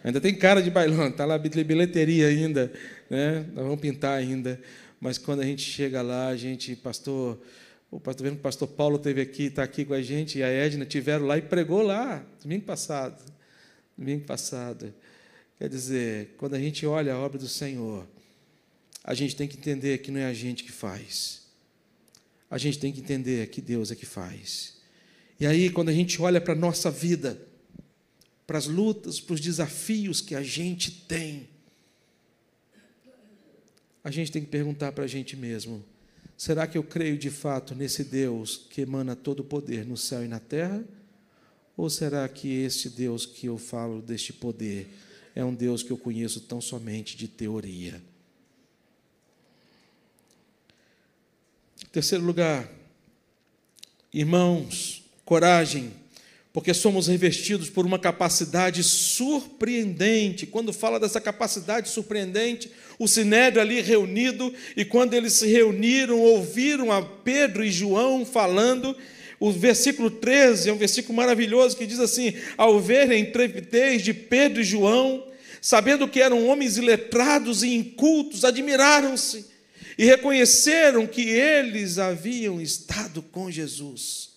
Ainda 0.04 0.22
tem 0.22 0.34
cara 0.34 0.62
de 0.62 0.70
bailão, 0.70 1.10
está 1.10 1.26
lá 1.26 1.38
bilheteria 1.38 2.28
ainda, 2.28 2.72
né? 3.10 3.46
Nós 3.54 3.66
vamos 3.66 3.82
pintar 3.82 4.18
ainda. 4.18 4.60
Mas 5.00 5.18
quando 5.18 5.42
a 5.42 5.46
gente 5.46 5.62
chega 5.62 6.02
lá, 6.02 6.28
a 6.28 6.38
gente, 6.38 6.76
pastor, 6.76 7.40
o 7.92 8.00
pastor 8.00 8.26
vendo 8.26 8.36
que 8.36 8.40
o 8.40 8.44
pastor 8.44 8.68
Paulo 8.68 8.98
esteve 8.98 9.22
aqui, 9.22 9.44
está 9.44 9.64
aqui 9.64 9.84
com 9.84 9.94
a 9.94 10.02
gente, 10.02 10.40
e 10.40 10.44
a 10.44 10.48
Edna 10.48 10.86
tiveram 10.86 11.26
lá 11.26 11.38
e 11.38 11.42
pregou 11.42 11.82
lá, 11.82 12.26
domingo 12.42 12.66
passado. 12.66 13.22
Domingo 13.98 14.26
passado. 14.26 14.94
Quer 15.58 15.68
dizer, 15.68 16.36
quando 16.38 16.54
a 16.54 16.60
gente 16.60 16.86
olha 16.86 17.14
a 17.14 17.20
obra 17.20 17.38
do 17.38 17.48
Senhor, 17.48 18.08
a 19.04 19.14
gente 19.14 19.36
tem 19.36 19.48
que 19.48 19.58
entender 19.58 19.98
que 19.98 20.12
não 20.12 20.20
é 20.20 20.26
a 20.26 20.34
gente 20.34 20.64
que 20.64 20.72
faz. 20.72 21.48
A 22.50 22.58
gente 22.58 22.80
tem 22.80 22.94
que 22.94 23.02
entender 23.02 23.48
que 23.48 23.62
Deus 23.62 23.92
é 23.92 23.96
que 23.96 24.06
faz. 24.06 24.78
E 25.40 25.46
aí, 25.46 25.70
quando 25.70 25.90
a 25.90 25.94
gente 25.94 26.22
olha 26.22 26.40
para 26.40 26.54
a 26.54 26.58
nossa 26.58 26.90
vida, 26.90 27.49
para 28.50 28.58
as 28.58 28.66
lutas, 28.66 29.20
para 29.20 29.36
os 29.36 29.40
desafios 29.40 30.22
que 30.22 30.34
a 30.34 30.42
gente 30.42 30.90
tem, 30.90 31.48
a 34.04 34.10
gente 34.10 34.32
tem 34.32 34.42
que 34.42 34.50
perguntar 34.50 34.92
para 34.92 35.04
a 35.04 35.08
gente 35.08 35.38
mesmo: 35.38 35.86
será 36.36 36.66
que 36.66 36.76
eu 36.76 36.82
creio 36.82 37.16
de 37.16 37.30
fato 37.30 37.76
nesse 37.76 38.04
Deus 38.04 38.66
que 38.72 38.82
emana 38.82 39.16
todo 39.16 39.42
o 39.42 39.44
poder 39.44 39.86
no 39.86 39.96
céu 39.96 40.26
e 40.26 40.28
na 40.28 40.40
terra? 40.40 40.84
Ou 41.78 41.92
será 41.92 42.28
que 42.28 42.52
este 42.64 42.90
Deus 42.90 43.24
que 43.24 43.46
eu 43.46 43.60
falo 43.60 44.02
deste 44.02 44.34
poder 44.34 44.90
é 45.36 45.46
um 45.46 45.54
Deus 45.54 45.84
que 45.84 45.92
eu 45.92 45.98
conheço 46.00 46.42
tão 46.42 46.60
somente 46.60 47.16
de 47.16 47.28
teoria? 47.28 48.02
Terceiro 51.92 52.26
lugar, 52.26 52.68
irmãos, 54.12 55.04
coragem 55.24 55.99
porque 56.52 56.74
somos 56.74 57.08
revestidos 57.08 57.70
por 57.70 57.86
uma 57.86 58.00
capacidade 58.00 58.84
surpreendente. 58.84 60.48
Quando 60.48 60.74
fala 60.74 61.00
dessa 61.00 61.22
capacidade 61.22 61.90
surpreendente, 61.90 62.72
o 62.98 63.08
sinédrio 63.08 63.62
ali 63.62 63.82
reunido, 63.82 64.54
e 64.76 64.84
quando 64.84 65.14
eles 65.14 65.34
se 65.34 65.48
reuniram, 65.48 66.20
ouviram 66.20 66.92
a 66.92 67.02
Pedro 67.02 67.64
e 67.64 67.72
João 67.72 68.26
falando, 68.26 68.96
o 69.40 69.52
versículo 69.52 70.10
13 70.10 70.70
é 70.70 70.74
um 70.74 70.78
versículo 70.78 71.16
maravilhoso 71.16 71.78
que 71.78 71.86
diz 71.86 72.00
assim: 72.00 72.34
Ao 72.58 72.80
verem 72.80 73.22
intrepidez 73.22 74.02
de 74.02 74.14
Pedro 74.14 74.62
e 74.62 74.66
João, 74.66 75.26
sabendo 75.62 76.08
que 76.08 76.22
eram 76.22 76.48
homens 76.48 76.78
iletrados 76.78 77.64
e 77.64 77.74
incultos, 77.76 78.44
admiraram-se 78.44 79.46
e 79.98 80.06
reconheceram 80.06 81.06
que 81.06 81.22
eles 81.22 82.00
haviam 82.00 82.60
estado 82.60 83.22
com 83.22 83.52
Jesus. 83.52 84.29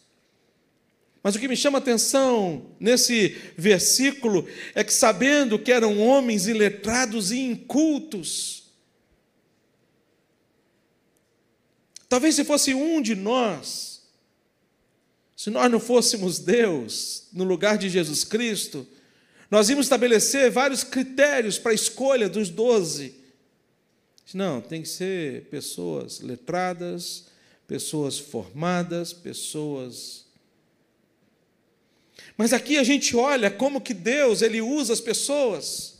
Mas 1.22 1.36
o 1.36 1.38
que 1.38 1.46
me 1.46 1.56
chama 1.56 1.78
a 1.78 1.80
atenção 1.80 2.74
nesse 2.80 3.36
versículo 3.56 4.48
é 4.74 4.82
que, 4.82 4.92
sabendo 4.92 5.58
que 5.58 5.70
eram 5.70 6.00
homens 6.00 6.48
iletrados 6.48 7.30
e 7.30 7.38
incultos, 7.38 8.64
talvez 12.08 12.34
se 12.34 12.44
fosse 12.44 12.74
um 12.74 13.00
de 13.00 13.14
nós, 13.14 14.02
se 15.36 15.48
nós 15.48 15.70
não 15.70 15.78
fôssemos 15.78 16.40
Deus 16.40 17.28
no 17.32 17.44
lugar 17.44 17.78
de 17.78 17.88
Jesus 17.88 18.24
Cristo, 18.24 18.86
nós 19.48 19.68
íamos 19.68 19.86
estabelecer 19.86 20.50
vários 20.50 20.82
critérios 20.82 21.58
para 21.58 21.70
a 21.72 21.74
escolha 21.74 22.28
dos 22.28 22.48
doze. 22.48 23.14
Não, 24.34 24.60
tem 24.60 24.82
que 24.82 24.88
ser 24.88 25.44
pessoas 25.50 26.20
letradas, 26.20 27.26
pessoas 27.68 28.18
formadas, 28.18 29.12
pessoas 29.12 30.21
mas 32.42 32.52
aqui 32.52 32.76
a 32.76 32.82
gente 32.82 33.14
olha 33.14 33.48
como 33.52 33.80
que 33.80 33.94
Deus 33.94 34.42
ele 34.42 34.60
usa 34.60 34.92
as 34.92 35.00
pessoas, 35.00 35.94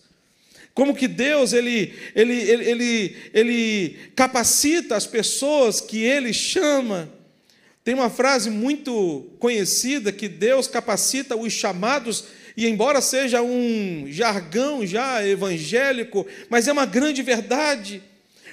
como 0.75 0.93
que 0.93 1.07
Deus 1.07 1.53
ele, 1.53 1.95
ele, 2.17 2.33
ele, 2.33 2.65
ele, 2.65 3.17
ele 3.33 3.97
capacita 4.17 4.97
as 4.97 5.07
pessoas 5.07 5.81
que 5.81 6.03
Ele 6.03 6.33
chama. 6.33 7.09
Tem 7.85 7.95
uma 7.95 8.11
frase 8.11 8.51
muito 8.51 9.31
conhecida 9.39 10.11
que 10.11 10.27
Deus 10.27 10.67
capacita 10.67 11.37
os 11.37 11.53
chamados, 11.53 12.25
e 12.57 12.67
embora 12.67 13.01
seja 13.01 13.41
um 13.41 14.07
jargão 14.09 14.85
já 14.85 15.25
evangélico, 15.25 16.27
mas 16.51 16.67
é 16.67 16.73
uma 16.73 16.87
grande 16.87 17.23
verdade. 17.23 18.03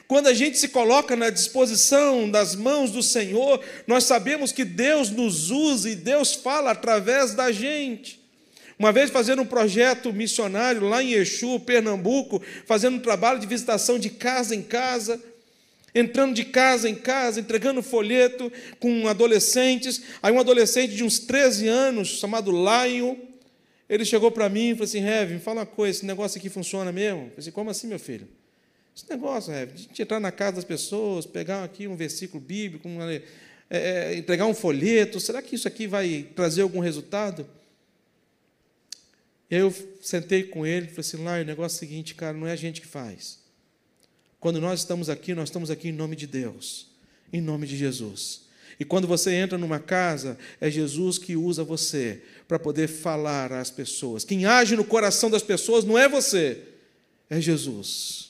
Quando 0.10 0.26
a 0.26 0.34
gente 0.34 0.58
se 0.58 0.70
coloca 0.70 1.16
na 1.16 1.30
disposição 1.30 2.28
das 2.32 2.56
mãos 2.56 2.90
do 2.90 3.04
Senhor, 3.04 3.64
nós 3.86 4.06
sabemos 4.06 4.52
que 4.52 4.66
Deus 4.66 5.12
nos 5.12 5.52
usa 5.52 5.88
e 5.88 5.96
Deus 5.96 6.34
fala 6.34 6.72
através 6.72 7.36
da 7.36 7.52
gente. 7.52 8.20
Uma 8.80 8.92
vez 8.92 9.12
fazendo 9.12 9.44
um 9.44 9.46
projeto 9.46 10.12
missionário 10.12 10.90
lá 10.90 11.04
em 11.04 11.12
Exu, 11.12 11.60
Pernambuco, 11.60 12.42
fazendo 12.66 12.96
um 12.96 13.00
trabalho 13.00 13.40
de 13.40 13.46
visitação 13.46 14.00
de 14.00 14.10
casa 14.10 14.56
em 14.56 14.64
casa, 14.64 15.22
entrando 15.94 16.34
de 16.34 16.44
casa 16.44 16.90
em 16.90 16.96
casa, 16.96 17.40
entregando 17.40 17.84
folheto 17.84 18.52
com 18.80 19.08
adolescentes. 19.08 20.02
Aí 20.24 20.34
um 20.34 20.40
adolescente 20.40 20.96
de 20.96 21.04
uns 21.04 21.20
13 21.20 21.68
anos, 21.68 22.18
chamado 22.18 22.52
Lion, 22.52 23.16
ele 23.88 24.04
chegou 24.04 24.32
para 24.32 24.50
mim 24.50 24.70
e 24.70 24.74
falou 24.74 24.86
assim, 24.86 25.02
Rev, 25.02 25.34
me 25.34 25.40
fala 25.40 25.60
uma 25.60 25.66
coisa, 25.68 26.00
esse 26.00 26.06
negócio 26.08 26.40
aqui 26.40 26.50
funciona 26.50 26.92
mesmo? 26.92 27.20
Eu 27.20 27.26
falei 27.26 27.36
assim, 27.38 27.52
como 27.52 27.70
assim, 27.70 27.86
meu 27.86 28.00
filho? 28.00 28.39
Esse 29.00 29.10
negócio, 29.10 29.54
é, 29.54 29.66
de 29.66 30.02
entrar 30.02 30.20
na 30.20 30.30
casa 30.30 30.58
das 30.58 30.66
pessoas, 30.66 31.26
pegar 31.26 31.64
aqui 31.64 31.88
um 31.88 31.96
versículo 31.96 32.44
bíblico, 32.44 32.86
uma, 32.86 33.10
é, 33.10 33.24
é, 33.70 34.18
entregar 34.18 34.46
um 34.46 34.54
folheto, 34.54 35.22
será 35.22 35.42
que 35.42 35.56
isso 35.56 35.70
aqui 35.70 35.88
vai 35.88 36.28
trazer 36.36 36.64
algum 36.64 36.82
resultado? 36.82 37.48
E 39.50 39.56
aí 39.56 39.62
eu 39.62 39.74
sentei 40.02 40.44
com 40.44 40.66
ele 40.66 40.88
e 40.88 40.90
falei 40.90 41.00
assim, 41.00 41.24
lá, 41.24 41.40
o 41.40 41.46
negócio 41.46 41.76
é 41.76 41.78
o 41.78 41.80
seguinte, 41.80 42.14
cara, 42.14 42.38
não 42.38 42.46
é 42.46 42.52
a 42.52 42.58
gente 42.58 42.82
que 42.82 42.88
faz. 42.88 43.40
Quando 44.38 44.60
nós 44.60 44.82
estamos 44.82 45.10
aqui, 45.10 45.34
nós 45.34 45.48
estamos 45.48 45.72
aqui 45.72 45.88
em 45.88 45.94
nome 45.94 46.18
de 46.18 46.28
Deus, 46.28 46.88
em 47.32 47.40
nome 47.40 47.68
de 47.68 47.78
Jesus. 47.78 48.50
E 48.78 48.84
quando 48.84 49.08
você 49.08 49.32
entra 49.34 49.58
numa 49.58 49.80
casa, 49.80 50.38
é 50.60 50.70
Jesus 50.70 51.18
que 51.18 51.38
usa 51.38 51.64
você 51.64 52.22
para 52.50 52.60
poder 52.60 52.90
falar 52.90 53.54
às 53.54 53.72
pessoas. 53.72 54.26
Quem 54.26 54.46
age 54.46 54.76
no 54.76 54.84
coração 54.84 55.30
das 55.30 55.42
pessoas 55.42 55.86
não 55.86 55.98
é 55.98 56.10
você, 56.10 56.64
é 57.30 57.40
Jesus. 57.40 58.29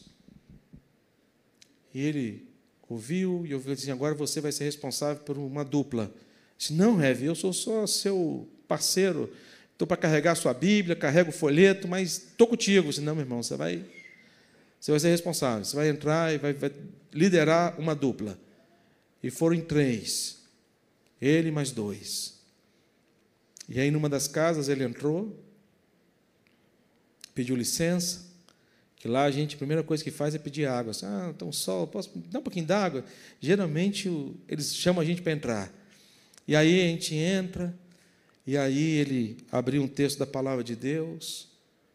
E 2.00 2.02
ele 2.02 2.48
ouviu 2.88 3.46
e 3.46 3.54
ouviu 3.54 3.74
assim: 3.74 3.92
agora 3.92 4.16
você 4.16 4.40
vai 4.40 4.54
ser 4.54 4.64
responsável 4.64 5.22
por 5.22 5.38
uma 5.38 5.66
dupla. 5.66 6.10
Disse: 6.58 6.72
não, 6.72 6.96
Rev, 6.96 7.24
eu 7.24 7.36
sou 7.36 7.52
só 7.52 7.86
seu 7.86 8.48
parceiro. 8.70 9.30
estou 9.74 9.86
para 9.86 9.98
carregar 9.98 10.32
a 10.32 10.36
sua 10.36 10.54
Bíblia, 10.54 10.96
carrego 10.96 11.30
o 11.30 11.34
folheto, 11.34 11.90
mas 11.90 12.30
estou 12.30 12.48
contigo. 12.48 12.88
Disse, 12.88 13.02
não, 13.02 13.16
meu 13.16 13.24
irmão, 13.24 13.44
você 13.44 13.58
vai, 13.58 13.84
você 14.80 14.92
vai 14.92 15.00
ser 15.02 15.10
responsável, 15.10 15.66
você 15.66 15.76
vai 15.76 15.90
entrar 15.90 16.34
e 16.34 16.38
vai, 16.38 16.54
vai 16.54 16.72
liderar 17.12 17.78
uma 17.78 17.94
dupla. 17.94 18.40
E 19.22 19.30
foram 19.30 19.58
em 19.58 19.62
três, 19.62 20.38
ele 21.22 21.52
mais 21.52 21.70
dois. 21.70 22.40
E 23.68 23.78
aí, 23.78 23.92
numa 23.92 24.08
das 24.08 24.26
casas, 24.26 24.70
ele 24.70 24.86
entrou, 24.86 25.38
pediu 27.36 27.58
licença, 27.58 28.29
que 29.00 29.08
lá 29.08 29.24
a 29.24 29.32
gente, 29.32 29.56
a 29.56 29.58
primeira 29.58 29.82
coisa 29.82 30.04
que 30.04 30.12
faz 30.12 30.36
é 30.36 30.38
pedir 30.38 30.66
água. 30.66 30.92
Assim, 30.92 31.06
ah, 31.06 31.34
um 31.42 31.54
sol, 31.54 31.88
posso 31.88 32.12
dar 32.30 32.40
um 32.40 32.44
pouquinho 32.44 32.66
d'água? 32.66 33.06
Geralmente, 33.40 34.10
eles 34.46 34.76
chamam 34.76 35.02
a 35.02 35.06
gente 35.06 35.22
para 35.22 35.32
entrar. 35.32 35.74
E 36.46 36.54
aí 36.54 36.82
a 36.82 36.88
gente 36.88 37.16
entra, 37.16 37.74
e 38.46 38.58
aí 38.58 38.98
ele 38.98 39.38
abriu 39.50 39.82
um 39.82 39.88
texto 39.88 40.20
da 40.20 40.28
palavra 40.28 40.66
de 40.66 40.76
Deus, 40.76 41.48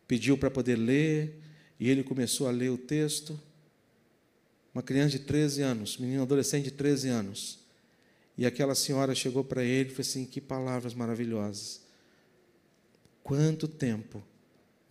pediu 0.09 0.39
para 0.39 0.51
poder 0.51 0.77
ler, 0.77 1.41
e 1.79 1.91
ele 1.91 2.03
começou 2.03 2.49
a 2.49 2.51
ler 2.51 2.71
o 2.71 2.79
texto. 2.79 3.39
Uma 4.73 4.83
criança 4.83 5.11
de 5.11 5.19
13 5.19 5.61
anos, 5.61 5.99
menino 5.99 6.23
adolescente 6.23 6.65
de 6.65 6.71
13 6.71 7.09
anos. 7.11 7.59
E 8.39 8.47
aquela 8.47 8.75
senhora 8.75 9.15
chegou 9.15 9.45
para 9.45 9.63
ele 9.63 9.91
e 9.91 9.93
falou 9.93 10.01
assim: 10.01 10.25
Que 10.25 10.41
palavras 10.41 10.95
maravilhosas. 10.95 11.83
Quanto 13.23 13.69
tempo 13.69 14.23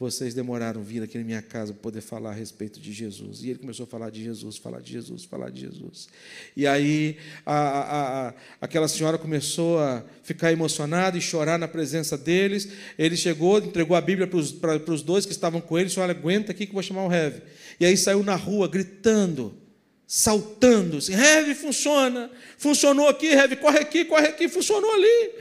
vocês 0.03 0.33
demoraram 0.33 0.83
vir 0.83 1.01
aqui 1.01 1.17
na 1.17 1.23
minha 1.23 1.41
casa 1.41 1.71
para 1.71 1.81
poder 1.81 2.01
falar 2.01 2.31
a 2.31 2.33
respeito 2.33 2.77
de 2.77 2.91
Jesus. 2.91 3.41
E 3.41 3.51
ele 3.51 3.59
começou 3.59 3.85
a 3.85 3.87
falar 3.87 4.09
de 4.09 4.21
Jesus, 4.21 4.57
falar 4.57 4.81
de 4.81 4.91
Jesus, 4.91 5.23
falar 5.23 5.49
de 5.49 5.61
Jesus. 5.61 6.09
E 6.57 6.67
aí 6.67 7.15
a, 7.45 7.55
a, 7.55 8.27
a, 8.27 8.33
aquela 8.59 8.89
senhora 8.89 9.17
começou 9.17 9.79
a 9.79 10.03
ficar 10.21 10.51
emocionada 10.51 11.17
e 11.17 11.21
chorar 11.21 11.57
na 11.57 11.69
presença 11.69 12.17
deles. 12.17 12.67
Ele 12.99 13.15
chegou, 13.15 13.59
entregou 13.59 13.95
a 13.95 14.01
Bíblia 14.01 14.27
para 14.27 14.37
os, 14.37 14.51
para, 14.51 14.91
os 14.91 15.01
dois 15.01 15.25
que 15.25 15.31
estavam 15.31 15.61
com 15.61 15.77
ele, 15.77 15.87
disse, 15.87 16.01
olha, 16.01 16.11
aguenta 16.11 16.51
aqui 16.51 16.65
que 16.65 16.71
eu 16.71 16.75
vou 16.75 16.83
chamar 16.83 17.05
o 17.05 17.07
Rev. 17.07 17.35
E 17.79 17.85
aí 17.85 17.95
saiu 17.95 18.23
na 18.23 18.35
rua 18.35 18.67
gritando 18.67 19.57
saltando. 20.05 20.97
Assim, 20.97 21.15
Rev, 21.15 21.55
funciona. 21.55 22.29
Funcionou 22.57 23.07
aqui, 23.07 23.33
Rev, 23.33 23.55
corre 23.55 23.79
aqui, 23.79 24.03
corre 24.03 24.27
aqui, 24.27 24.49
funcionou 24.49 24.93
ali. 24.93 25.31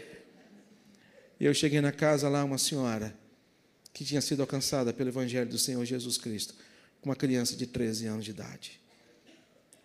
E 1.41 1.47
eu 1.47 1.53
cheguei 1.53 1.81
na 1.81 1.91
casa 1.91 2.29
lá, 2.29 2.45
uma 2.45 2.57
senhora 2.57 3.22
que 3.93 4.05
tinha 4.05 4.21
sido 4.21 4.41
alcançada 4.41 4.93
pelo 4.93 5.11
Evangelho 5.11 5.49
do 5.49 5.59
Senhor 5.59 5.85
Jesus 5.85 6.17
Cristo, 6.17 6.55
com 7.01 7.11
uma 7.11 7.17
criança 7.17 7.57
de 7.57 7.67
13 7.67 8.07
anos 8.07 8.25
de 8.25 8.31
idade. 8.31 8.81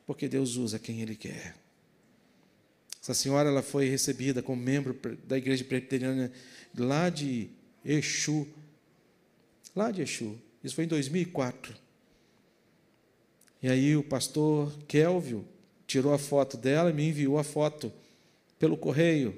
Porque 0.05 0.27
Deus 0.27 0.55
usa 0.55 0.79
quem 0.79 1.01
Ele 1.01 1.15
quer. 1.15 1.55
Essa 3.01 3.13
senhora 3.13 3.49
ela 3.49 3.61
foi 3.61 3.87
recebida 3.87 4.41
como 4.41 4.61
membro 4.61 4.97
da 5.25 5.37
igreja 5.37 5.63
presbiteriana 5.63 6.31
lá 6.77 7.09
de 7.09 7.49
Exu. 7.83 8.47
Lá 9.75 9.91
de 9.91 10.01
Exu. 10.01 10.37
Isso 10.63 10.75
foi 10.75 10.85
em 10.85 10.87
2004. 10.87 11.73
E 13.61 13.69
aí 13.69 13.95
o 13.95 14.03
pastor 14.03 14.73
Kelvio 14.87 15.45
tirou 15.85 16.13
a 16.13 16.17
foto 16.17 16.57
dela 16.57 16.89
e 16.89 16.93
me 16.93 17.07
enviou 17.07 17.39
a 17.39 17.43
foto 17.43 17.91
pelo 18.59 18.77
correio. 18.77 19.35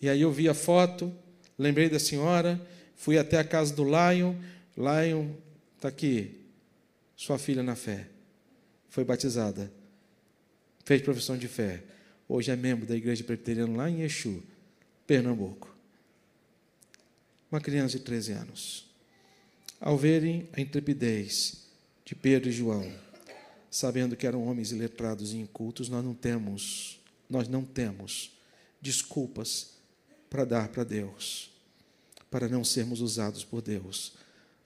E 0.00 0.08
aí 0.08 0.20
eu 0.20 0.32
vi 0.32 0.48
a 0.48 0.54
foto, 0.54 1.12
lembrei 1.58 1.88
da 1.88 1.98
senhora, 1.98 2.60
fui 2.96 3.18
até 3.18 3.38
a 3.38 3.44
casa 3.44 3.74
do 3.74 3.84
Lion. 3.84 4.34
Lion, 4.76 5.30
está 5.76 5.88
aqui, 5.88 6.40
sua 7.16 7.38
filha 7.38 7.62
na 7.62 7.76
fé. 7.76 8.08
Foi 8.88 9.04
batizada. 9.04 9.72
Fez 10.84 11.02
profissão 11.02 11.36
de 11.36 11.48
fé. 11.48 11.82
Hoje 12.28 12.50
é 12.50 12.56
membro 12.56 12.86
da 12.86 12.96
igreja 12.96 13.22
presbiteriana 13.24 13.76
lá 13.76 13.90
em 13.90 14.02
Exu, 14.02 14.42
Pernambuco. 15.06 15.74
Uma 17.50 17.60
criança 17.60 17.98
de 17.98 18.04
13 18.04 18.32
anos. 18.32 18.90
Ao 19.80 19.96
verem 19.96 20.48
a 20.52 20.60
intrepidez 20.60 21.66
de 22.04 22.14
Pedro 22.14 22.48
e 22.48 22.52
João, 22.52 22.90
sabendo 23.70 24.16
que 24.16 24.26
eram 24.26 24.46
homens 24.46 24.72
iletrados 24.72 25.32
e 25.32 25.38
incultos, 25.38 25.88
nós 25.88 26.04
não 26.04 26.14
temos, 26.14 27.00
nós 27.28 27.48
não 27.48 27.64
temos 27.64 28.32
desculpas 28.80 29.74
para 30.30 30.44
dar 30.44 30.68
para 30.68 30.84
Deus, 30.84 31.50
para 32.34 32.48
não 32.48 32.64
sermos 32.64 33.00
usados 33.00 33.44
por 33.44 33.62
Deus 33.62 34.14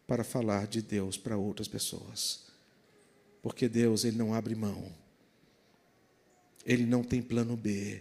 para 0.07 0.25
falar 0.25 0.67
de 0.67 0.81
Deus 0.81 1.19
para 1.19 1.37
outras 1.37 1.69
pessoas. 1.69 2.47
Porque 3.43 3.69
Deus, 3.69 4.07
ele 4.07 4.17
não 4.17 4.33
abre 4.33 4.55
mão. 4.55 4.91
Ele 6.65 6.87
não 6.87 7.05
tem 7.05 7.21
plano 7.21 7.59
B. 7.59 8.01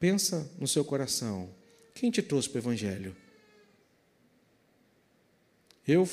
Pensa 0.00 0.50
no 0.58 0.66
seu 0.66 0.84
coração. 0.84 1.48
Quem 1.94 2.10
te 2.10 2.20
trouxe 2.20 2.48
para 2.48 2.56
o 2.56 2.62
evangelho? 2.62 3.14
Eu, 5.86 6.04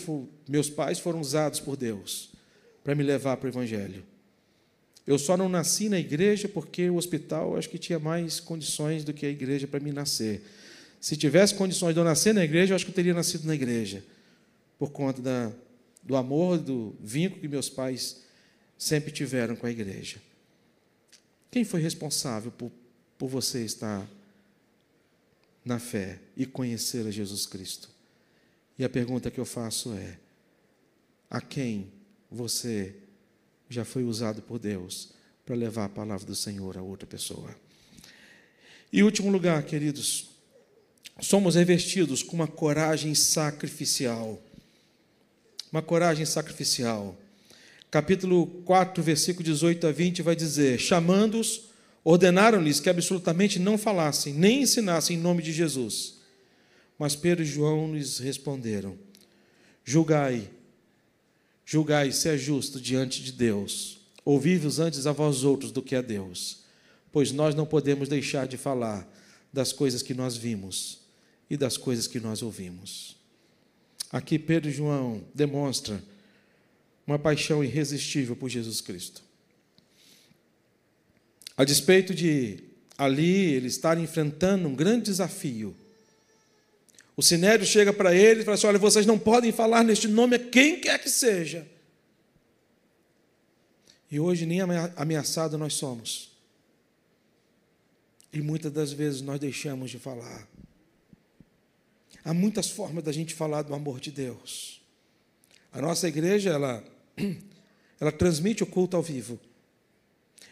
meus 0.47 0.69
pais 0.69 0.99
foram 0.99 1.19
usados 1.19 1.59
por 1.59 1.75
Deus 1.75 2.33
para 2.83 2.93
me 2.93 3.01
levar 3.01 3.37
para 3.37 3.47
o 3.47 3.49
Evangelho. 3.49 4.05
Eu 5.07 5.17
só 5.17 5.35
não 5.35 5.49
nasci 5.49 5.89
na 5.89 5.99
igreja 5.99 6.47
porque 6.47 6.87
o 6.87 6.97
hospital 6.97 7.57
acho 7.57 7.67
que 7.67 7.79
tinha 7.79 7.97
mais 7.97 8.39
condições 8.39 9.03
do 9.03 9.11
que 9.11 9.25
a 9.25 9.29
igreja 9.29 9.65
para 9.65 9.79
me 9.79 9.91
nascer. 9.91 10.43
Se 11.05 11.15
tivesse 11.15 11.53
condições 11.53 11.93
de 11.93 11.99
eu 11.99 12.03
nascer 12.03 12.33
na 12.33 12.43
igreja, 12.43 12.71
eu 12.71 12.75
acho 12.75 12.83
que 12.83 12.89
eu 12.89 12.95
teria 12.95 13.13
nascido 13.13 13.45
na 13.45 13.53
igreja, 13.53 14.03
por 14.79 14.89
conta 14.89 15.21
da, 15.21 15.51
do 16.01 16.15
amor, 16.15 16.57
do 16.57 16.95
vínculo 16.99 17.41
que 17.41 17.47
meus 17.47 17.69
pais 17.69 18.23
sempre 18.75 19.11
tiveram 19.11 19.55
com 19.55 19.67
a 19.67 19.69
igreja. 19.69 20.17
Quem 21.51 21.63
foi 21.63 21.79
responsável 21.79 22.51
por, 22.51 22.71
por 23.19 23.27
você 23.27 23.63
estar 23.63 24.03
na 25.63 25.77
fé 25.77 26.17
e 26.35 26.43
conhecer 26.43 27.05
a 27.05 27.11
Jesus 27.11 27.45
Cristo? 27.45 27.87
E 28.75 28.83
a 28.83 28.89
pergunta 28.89 29.29
que 29.29 29.39
eu 29.39 29.45
faço 29.45 29.93
é: 29.93 30.17
a 31.29 31.39
quem 31.39 31.91
você 32.31 32.95
já 33.69 33.85
foi 33.85 34.03
usado 34.03 34.41
por 34.41 34.57
Deus 34.57 35.13
para 35.45 35.55
levar 35.55 35.85
a 35.85 35.89
palavra 35.89 36.25
do 36.25 36.35
Senhor 36.35 36.75
a 36.79 36.81
outra 36.81 37.05
pessoa? 37.05 37.55
E 38.91 39.03
último 39.03 39.29
lugar, 39.29 39.61
queridos, 39.65 40.33
somos 41.19 41.55
revestidos 41.55 42.21
com 42.21 42.35
uma 42.35 42.47
coragem 42.47 43.13
sacrificial. 43.15 44.41
Uma 45.71 45.81
coragem 45.81 46.25
sacrificial. 46.25 47.17
Capítulo 47.91 48.47
4, 48.65 49.01
versículo 49.03 49.43
18 49.43 49.87
a 49.87 49.91
20 49.91 50.21
vai 50.21 50.35
dizer: 50.35 50.79
Chamando-os, 50.79 51.69
ordenaram-lhes 52.03 52.79
que 52.79 52.89
absolutamente 52.89 53.59
não 53.59 53.77
falassem, 53.77 54.33
nem 54.33 54.63
ensinassem 54.63 55.17
em 55.17 55.19
nome 55.19 55.41
de 55.41 55.51
Jesus 55.51 56.15
mas 56.97 57.15
Pedro 57.15 57.43
e 57.43 57.47
João 57.47 57.93
lhes 57.93 58.19
responderam: 58.19 58.97
Julgai, 59.83 60.49
julgai 61.65 62.11
se 62.11 62.29
é 62.29 62.37
justo 62.37 62.79
diante 62.79 63.21
de 63.21 63.31
Deus. 63.31 63.99
Ouvi-vos 64.23 64.79
antes 64.79 65.05
a 65.05 65.11
vós 65.11 65.43
outros 65.43 65.71
do 65.71 65.83
que 65.83 65.95
a 65.95 66.01
Deus, 66.01 66.63
pois 67.11 67.31
nós 67.31 67.53
não 67.53 67.65
podemos 67.65 68.09
deixar 68.09 68.47
de 68.47 68.57
falar 68.57 69.07
das 69.53 69.71
coisas 69.71 70.01
que 70.01 70.13
nós 70.13 70.35
vimos 70.35 71.04
e 71.49 71.57
das 71.57 71.77
coisas 71.77 72.07
que 72.07 72.19
nós 72.19 72.41
ouvimos. 72.41 73.15
Aqui 74.11 74.39
Pedro 74.39 74.69
e 74.69 74.73
João 74.73 75.23
demonstram 75.33 76.01
uma 77.05 77.19
paixão 77.19 77.63
irresistível 77.63 78.35
por 78.35 78.49
Jesus 78.49 78.81
Cristo. 78.81 79.23
A 81.57 81.63
despeito 81.63 82.13
de 82.13 82.63
ali 82.97 83.53
eles 83.53 83.73
estarem 83.73 84.03
enfrentando 84.03 84.67
um 84.67 84.75
grande 84.75 85.05
desafio, 85.05 85.75
o 87.17 87.23
sinédrio 87.23 87.65
chega 87.65 87.93
para 87.93 88.13
ele 88.13 88.41
e 88.41 88.43
fala 88.43 88.55
assim: 88.55 88.67
Olha, 88.67 88.79
vocês 88.79 89.05
não 89.05 89.17
podem 89.17 89.51
falar 89.51 89.83
neste 89.83 90.07
nome 90.07 90.35
a 90.35 90.39
quem 90.39 90.79
quer 90.79 91.01
que 91.01 91.09
seja. 91.09 91.65
E 94.11 94.19
hoje 94.19 94.45
nem 94.45 94.59
ameaçado 94.95 95.57
nós 95.57 95.73
somos. 95.73 96.31
E 98.31 98.41
muitas 98.41 98.71
das 98.71 98.91
vezes 98.91 99.21
nós 99.21 99.39
deixamos 99.39 99.89
de 99.89 99.97
falar. 99.97 100.47
Há 102.25 102.33
muitas 102.33 102.67
formas 102.67 103.03
da 103.03 103.11
gente 103.11 103.35
falar 103.35 103.61
do 103.61 103.75
amor 103.75 103.99
de 103.99 104.11
Deus. 104.11 104.81
A 105.71 105.79
nossa 105.79 106.07
igreja, 106.07 106.49
ela, 106.49 106.83
ela 108.01 108.11
transmite 108.11 108.63
o 108.63 108.65
culto 108.65 108.97
ao 108.97 109.03
vivo. 109.03 109.39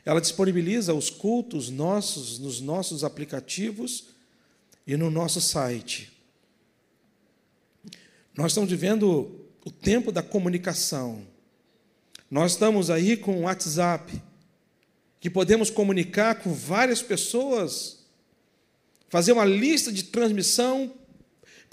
Ela 0.06 0.22
disponibiliza 0.22 0.94
os 0.94 1.10
cultos 1.10 1.72
nossos 1.72 2.38
nos 2.38 2.62
nossos 2.62 3.04
aplicativos 3.04 4.10
e 4.86 4.96
no 4.96 5.10
nosso 5.10 5.42
site. 5.42 6.12
Nós 8.38 8.52
estamos 8.52 8.70
vivendo 8.70 9.44
o 9.66 9.72
tempo 9.72 10.12
da 10.12 10.22
comunicação. 10.22 11.26
Nós 12.30 12.52
estamos 12.52 12.92
aí 12.92 13.18
com 13.18 13.38
o 13.38 13.42
WhatsApp, 13.42 14.22
que 15.20 15.30
podemos 15.30 15.72
comunicar 15.72 16.36
com 16.36 16.54
várias 16.54 17.02
pessoas, 17.02 18.06
fazer 19.10 19.32
uma 19.32 19.46
lista 19.46 19.92
de 19.92 20.04
transmissão 20.04 20.94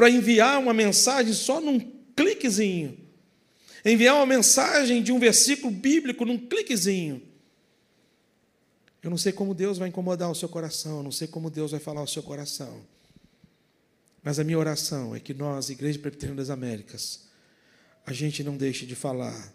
para 0.01 0.09
enviar 0.09 0.59
uma 0.59 0.73
mensagem 0.73 1.35
só 1.35 1.61
num 1.61 1.79
cliquezinho. 2.17 2.99
Enviar 3.85 4.17
uma 4.17 4.25
mensagem 4.25 5.03
de 5.03 5.13
um 5.13 5.19
versículo 5.19 5.71
bíblico 5.71 6.25
num 6.25 6.39
cliquezinho. 6.39 7.21
Eu 9.03 9.11
não 9.11 9.19
sei 9.19 9.31
como 9.31 9.55
Deus 9.55 9.77
vai 9.77 9.91
incomodar 9.91 10.31
o 10.31 10.35
seu 10.35 10.49
coração, 10.49 10.97
eu 10.97 11.03
não 11.03 11.13
sei 11.13 11.29
como 11.29 11.51
Deus 11.51 11.73
vai 11.73 11.81
falar 11.81 12.01
o 12.01 12.07
seu 12.07 12.23
coração. 12.23 12.81
Mas 14.23 14.39
a 14.39 14.45
minha 14.45 14.59
oração 14.59 15.15
é 15.15 15.21
que 15.21 15.35
nós, 15.35 15.69
Igreja 15.69 15.99
Presbiteriana 15.99 16.41
das 16.41 16.49
Américas, 16.49 17.27
a 18.07 18.15
gente 18.15 18.43
não 18.43 18.57
deixe 18.57 18.87
de 18.87 18.95
falar 18.95 19.53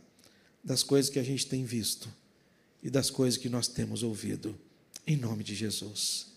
das 0.64 0.84
coisas 0.84 1.10
que 1.10 1.18
a 1.18 1.24
gente 1.24 1.48
tem 1.48 1.66
visto 1.66 2.08
e 2.84 2.90
das 2.92 3.10
coisas 3.10 3.36
que 3.36 3.50
nós 3.50 3.68
temos 3.68 4.04
ouvido, 4.04 4.56
em 5.08 5.18
nome 5.18 5.44
de 5.44 5.56
Jesus. 5.56 6.28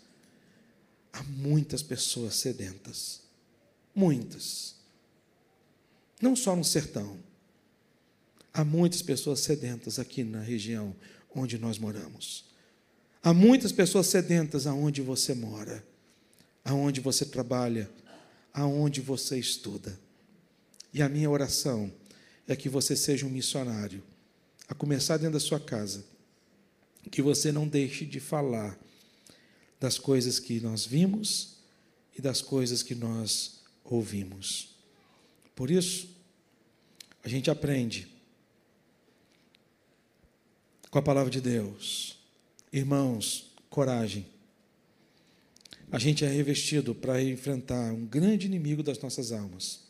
Há 1.13 1.23
muitas 1.25 1.83
pessoas 1.83 2.37
sedentas, 2.37 3.28
muitas, 3.95 4.77
não 6.21 6.35
só 6.35 6.55
no 6.55 6.65
sertão, 6.65 7.19
há 8.53 8.65
muitas 8.65 9.03
pessoas 9.03 9.41
sedentas 9.41 9.99
aqui 9.99 10.25
na 10.25 10.41
região 10.41 10.95
onde 11.35 11.59
nós 11.59 11.79
moramos. 11.79 12.45
Há 13.23 13.33
muitas 13.33 13.73
pessoas 13.73 14.07
sedentas 14.07 14.67
aonde 14.67 15.03
você 15.03 15.35
mora, 15.35 15.85
aonde 16.65 17.01
você 17.01 17.25
trabalha, 17.25 17.91
aonde 18.53 19.01
você 19.01 19.39
estuda. 19.39 19.99
E 20.93 21.03
a 21.03 21.09
minha 21.09 21.31
oração 21.31 21.93
é 22.47 22.57
que 22.57 22.69
você 22.69 22.97
seja 22.97 23.27
um 23.27 23.31
missionário, 23.31 24.03
a 24.67 24.75
começar 24.75 25.17
dentro 25.17 25.35
da 25.35 25.41
sua 25.41 25.61
casa, 25.61 26.05
que 27.11 27.23
você 27.23 27.51
não 27.51 27.67
deixe 27.67 28.05
de 28.05 28.21
falar 28.21 28.79
das 29.81 29.99
coisas 29.99 30.39
que 30.39 30.61
nós 30.61 30.85
vimos 30.85 31.57
e 32.17 32.21
das 32.21 32.41
coisas 32.41 32.83
que 32.83 32.95
nós 32.95 33.58
ouvimos. 33.95 34.75
Por 35.55 35.71
isso, 35.71 36.09
a 37.23 37.29
gente 37.29 37.51
aprende 37.51 38.09
com 40.91 40.99
a 40.99 41.03
palavra 41.03 41.31
de 41.31 41.41
Deus. 41.41 42.19
Irmãos, 42.73 43.53
coragem. 43.69 44.27
A 45.91 45.99
gente 45.99 46.25
é 46.25 46.29
revestido 46.29 46.95
para 46.95 47.23
enfrentar 47.23 47.93
um 47.93 48.05
grande 48.05 48.47
inimigo 48.47 48.83
das 48.83 48.99
nossas 48.99 49.33
almas. 49.33 49.81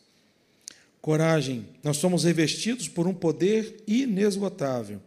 Coragem, 1.01 1.67
nós 1.83 1.97
somos 1.97 2.23
revestidos 2.23 2.87
por 2.87 3.07
um 3.07 3.13
poder 3.13 3.83
inesgotável. 3.87 5.01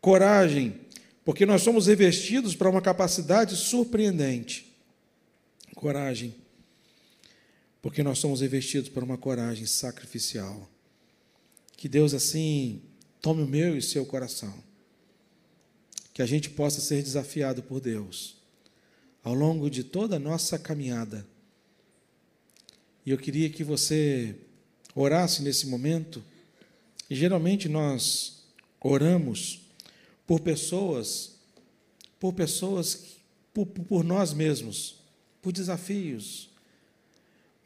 Coragem, 0.00 0.80
porque 1.24 1.46
nós 1.46 1.62
somos 1.62 1.86
revestidos 1.86 2.54
para 2.54 2.70
uma 2.70 2.82
capacidade 2.82 3.56
surpreendente. 3.56 4.74
Coragem, 5.74 6.34
porque 7.86 8.02
nós 8.02 8.18
somos 8.18 8.40
revestidos 8.40 8.88
para 8.88 9.04
uma 9.04 9.16
coragem 9.16 9.64
sacrificial. 9.64 10.68
Que 11.76 11.88
Deus 11.88 12.14
assim 12.14 12.82
tome 13.20 13.44
o 13.44 13.46
meu 13.46 13.76
e 13.76 13.78
o 13.78 13.82
seu 13.82 14.04
coração. 14.04 14.52
Que 16.12 16.20
a 16.20 16.26
gente 16.26 16.50
possa 16.50 16.80
ser 16.80 17.00
desafiado 17.00 17.62
por 17.62 17.80
Deus 17.80 18.38
ao 19.22 19.32
longo 19.34 19.70
de 19.70 19.84
toda 19.84 20.16
a 20.16 20.18
nossa 20.18 20.58
caminhada. 20.58 21.24
E 23.06 23.12
eu 23.12 23.16
queria 23.16 23.48
que 23.48 23.62
você 23.62 24.34
orasse 24.92 25.40
nesse 25.40 25.68
momento. 25.68 26.24
E 27.08 27.14
geralmente 27.14 27.68
nós 27.68 28.48
oramos 28.80 29.60
por 30.26 30.40
pessoas, 30.40 31.36
por 32.18 32.32
pessoas, 32.32 33.14
por, 33.54 33.64
por 33.64 34.02
nós 34.02 34.32
mesmos, 34.32 34.96
por 35.40 35.52
desafios. 35.52 36.55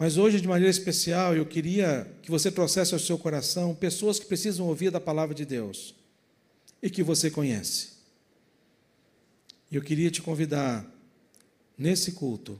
Mas 0.01 0.17
hoje, 0.17 0.41
de 0.41 0.49
maneira 0.49 0.71
especial, 0.71 1.37
eu 1.37 1.45
queria 1.45 2.11
que 2.23 2.31
você 2.31 2.51
trouxesse 2.51 2.95
ao 2.95 2.99
seu 2.99 3.19
coração 3.19 3.75
pessoas 3.75 4.19
que 4.19 4.25
precisam 4.25 4.67
ouvir 4.67 4.91
da 4.91 4.99
palavra 4.99 5.35
de 5.35 5.45
Deus 5.45 5.95
e 6.83 6.89
que 6.89 7.03
você 7.03 7.31
conhece. 7.31 7.91
E 9.71 9.77
eu 9.77 9.83
queria 9.83 10.11
te 10.11 10.23
convidar, 10.23 10.91
nesse 11.77 12.13
culto, 12.13 12.59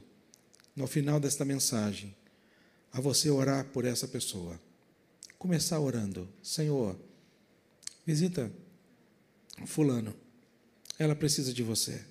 no 0.75 0.85
final 0.85 1.19
desta 1.19 1.43
mensagem, 1.43 2.15
a 2.93 3.01
você 3.01 3.31
orar 3.31 3.65
por 3.69 3.85
essa 3.85 4.07
pessoa. 4.07 4.61
Começar 5.39 5.79
orando: 5.79 6.29
Senhor, 6.43 6.95
visita 8.05 8.51
Fulano, 9.65 10.13
ela 10.99 11.15
precisa 11.15 11.51
de 11.51 11.63
você. 11.63 12.05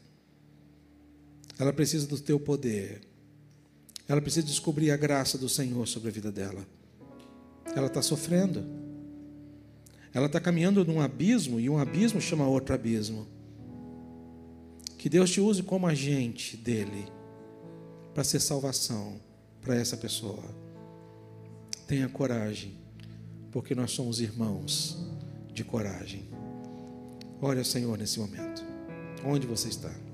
Ela 1.57 1.73
precisa 1.73 2.09
do 2.09 2.19
teu 2.19 2.41
poder. 2.41 3.10
Ela 4.11 4.21
precisa 4.21 4.45
descobrir 4.45 4.91
a 4.91 4.97
graça 4.97 5.39
do 5.39 5.49
Senhor 5.49 5.87
sobre 5.87 6.09
a 6.09 6.11
vida 6.11 6.33
dela. 6.33 6.67
Ela 7.77 7.87
está 7.87 8.03
sofrendo. 8.03 8.67
Ela 10.13 10.27
está 10.27 10.41
caminhando 10.41 10.85
num 10.85 11.01
abismo 11.01 11.61
e 11.61 11.71
um 11.71 11.79
abismo 11.79 12.21
chama 12.21 12.45
outro 12.45 12.75
abismo. 12.75 13.25
Que 14.99 15.09
Deus 15.09 15.31
te 15.31 15.41
use 15.41 15.63
como 15.63 15.87
agente 15.87 16.57
dele 16.57 17.07
para 18.13 18.25
ser 18.25 18.41
salvação 18.41 19.21
para 19.63 19.77
essa 19.77 19.97
pessoa. 19.97 20.43
Tenha 21.87 22.09
coragem, 22.09 22.77
porque 23.53 23.77
nós 23.77 23.93
somos 23.93 24.21
irmãos 24.21 24.99
de 25.55 25.63
coragem. 25.63 26.29
Ore 27.41 27.61
ao 27.61 27.65
Senhor 27.65 27.97
nesse 27.97 28.19
momento. 28.19 28.65
Onde 29.25 29.47
você 29.47 29.69
está? 29.69 30.10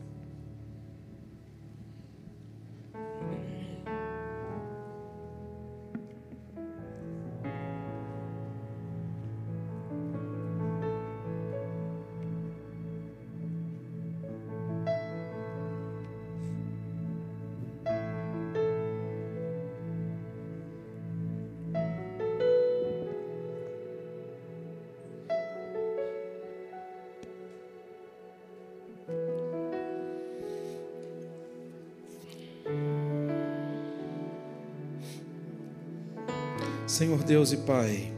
Senhor 36.96 37.22
Deus 37.22 37.52
e 37.52 37.58
Pai, 37.58 38.10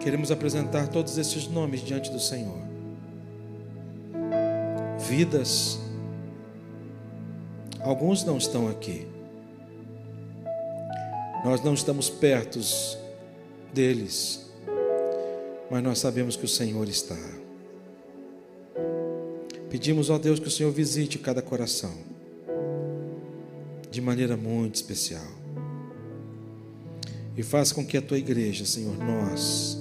queremos 0.00 0.30
apresentar 0.30 0.88
todos 0.88 1.18
esses 1.18 1.46
nomes 1.46 1.82
diante 1.82 2.10
do 2.10 2.18
Senhor. 2.18 2.56
Vidas, 4.98 5.78
alguns 7.80 8.24
não 8.24 8.38
estão 8.38 8.66
aqui. 8.66 9.06
Nós 11.44 11.62
não 11.62 11.74
estamos 11.74 12.08
perto 12.08 12.58
deles, 13.74 14.50
mas 15.70 15.82
nós 15.82 15.98
sabemos 15.98 16.36
que 16.36 16.46
o 16.46 16.48
Senhor 16.48 16.88
está. 16.88 17.18
Pedimos 19.68 20.08
ao 20.08 20.18
Deus 20.18 20.40
que 20.40 20.48
o 20.48 20.50
Senhor 20.50 20.72
visite 20.72 21.18
cada 21.18 21.42
coração 21.42 21.92
de 23.90 24.00
maneira 24.00 24.34
muito 24.34 24.76
especial. 24.76 25.43
E 27.36 27.42
faz 27.42 27.72
com 27.72 27.84
que 27.84 27.96
a 27.96 28.02
tua 28.02 28.18
igreja, 28.18 28.64
Senhor, 28.64 28.96
nós 28.96 29.76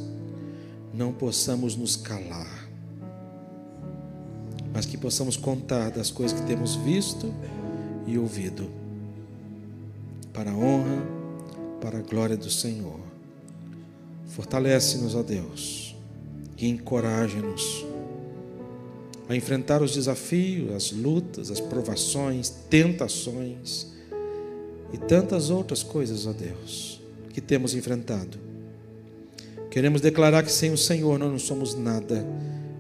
não 0.94 1.14
possamos 1.14 1.76
nos 1.76 1.96
calar, 1.96 2.68
mas 4.74 4.86
que 4.86 4.98
possamos 4.98 5.38
contar 5.38 5.92
das 5.92 6.10
coisas 6.10 6.40
que 6.40 6.46
temos 6.48 6.76
visto 6.76 7.32
e 8.08 8.18
ouvido, 8.18 8.70
para 10.34 10.52
a 10.52 10.56
honra, 10.56 11.04
para 11.80 12.00
a 12.00 12.02
glória 12.02 12.36
do 12.36 12.50
Senhor. 12.50 13.00
Fortalece-nos, 14.28 15.14
ó 15.14 15.22
Deus, 15.22 15.96
e 16.58 16.68
encoraja-nos 16.68 17.86
a 19.30 19.36
enfrentar 19.36 19.82
os 19.82 19.94
desafios, 19.94 20.74
as 20.74 20.92
lutas, 20.92 21.52
as 21.52 21.60
provações, 21.60 22.50
tentações 22.50 23.88
e 24.92 24.98
tantas 24.98 25.52
outras 25.52 25.84
coisas, 25.84 26.26
ó 26.26 26.34
Deus 26.34 27.03
que 27.34 27.42
temos 27.42 27.74
enfrentado. 27.74 28.38
Queremos 29.70 30.02
declarar 30.02 30.44
que 30.44 30.52
sem 30.52 30.72
o 30.72 30.78
Senhor 30.78 31.18
nós 31.18 31.32
não 31.32 31.40
somos 31.40 31.74
nada 31.74 32.26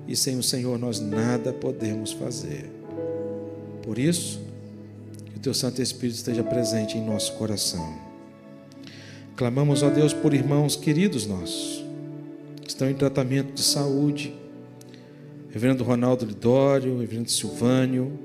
e 0.07 0.15
sem 0.15 0.37
o 0.37 0.43
Senhor 0.43 0.77
nós 0.77 0.99
nada 0.99 1.51
podemos 1.51 2.11
fazer. 2.11 2.69
Por 3.81 3.97
isso, 3.97 4.39
que 5.25 5.37
o 5.37 5.39
Teu 5.39 5.53
Santo 5.55 5.81
Espírito 5.81 6.17
esteja 6.17 6.43
presente 6.43 6.95
em 6.95 7.03
nosso 7.03 7.33
coração. 7.33 7.97
Clamamos 9.35 9.83
a 9.83 9.89
Deus 9.89 10.13
por 10.13 10.35
irmãos 10.35 10.75
queridos 10.75 11.25
nossos, 11.25 11.83
que 12.61 12.69
estão 12.69 12.87
em 12.87 12.93
tratamento 12.93 13.53
de 13.53 13.63
saúde. 13.63 14.35
Reverendo 15.49 15.83
Ronaldo 15.83 16.25
Lidório, 16.25 16.99
Reverendo 16.99 17.31
Silvânio, 17.31 18.19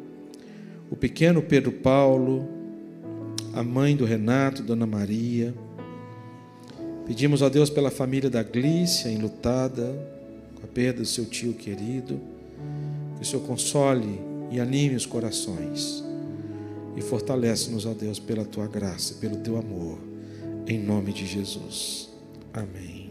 o 0.91 0.97
pequeno 0.97 1.43
Pedro 1.43 1.73
Paulo, 1.73 2.47
a 3.55 3.63
mãe 3.63 3.97
do 3.97 4.05
Renato, 4.05 4.63
Dona 4.63 4.87
Maria, 4.87 5.55
Pedimos 7.09 7.43
a 7.43 7.49
Deus 7.49 7.71
pela 7.71 7.91
família 7.91 8.29
da 8.29 8.43
Glícia, 8.43 9.09
enlutada, 9.09 9.99
com 10.55 10.63
a 10.63 10.67
perda 10.67 11.01
do 11.01 11.07
seu 11.07 11.25
tio 11.25 11.55
querido, 11.55 12.21
que 13.17 13.23
o 13.23 13.25
Senhor 13.25 13.47
console 13.47 14.21
e 14.51 14.61
anime 14.61 14.95
os 14.95 15.07
corações. 15.07 16.05
E 16.95 17.01
fortalece-nos, 17.01 17.87
ó 17.87 17.95
Deus, 17.95 18.19
pela 18.19 18.45
tua 18.45 18.67
graça, 18.67 19.15
pelo 19.15 19.37
teu 19.37 19.57
amor. 19.57 19.99
Em 20.67 20.79
nome 20.79 21.15
de 21.15 21.25
Jesus. 21.25 22.11
Amém. 22.53 23.09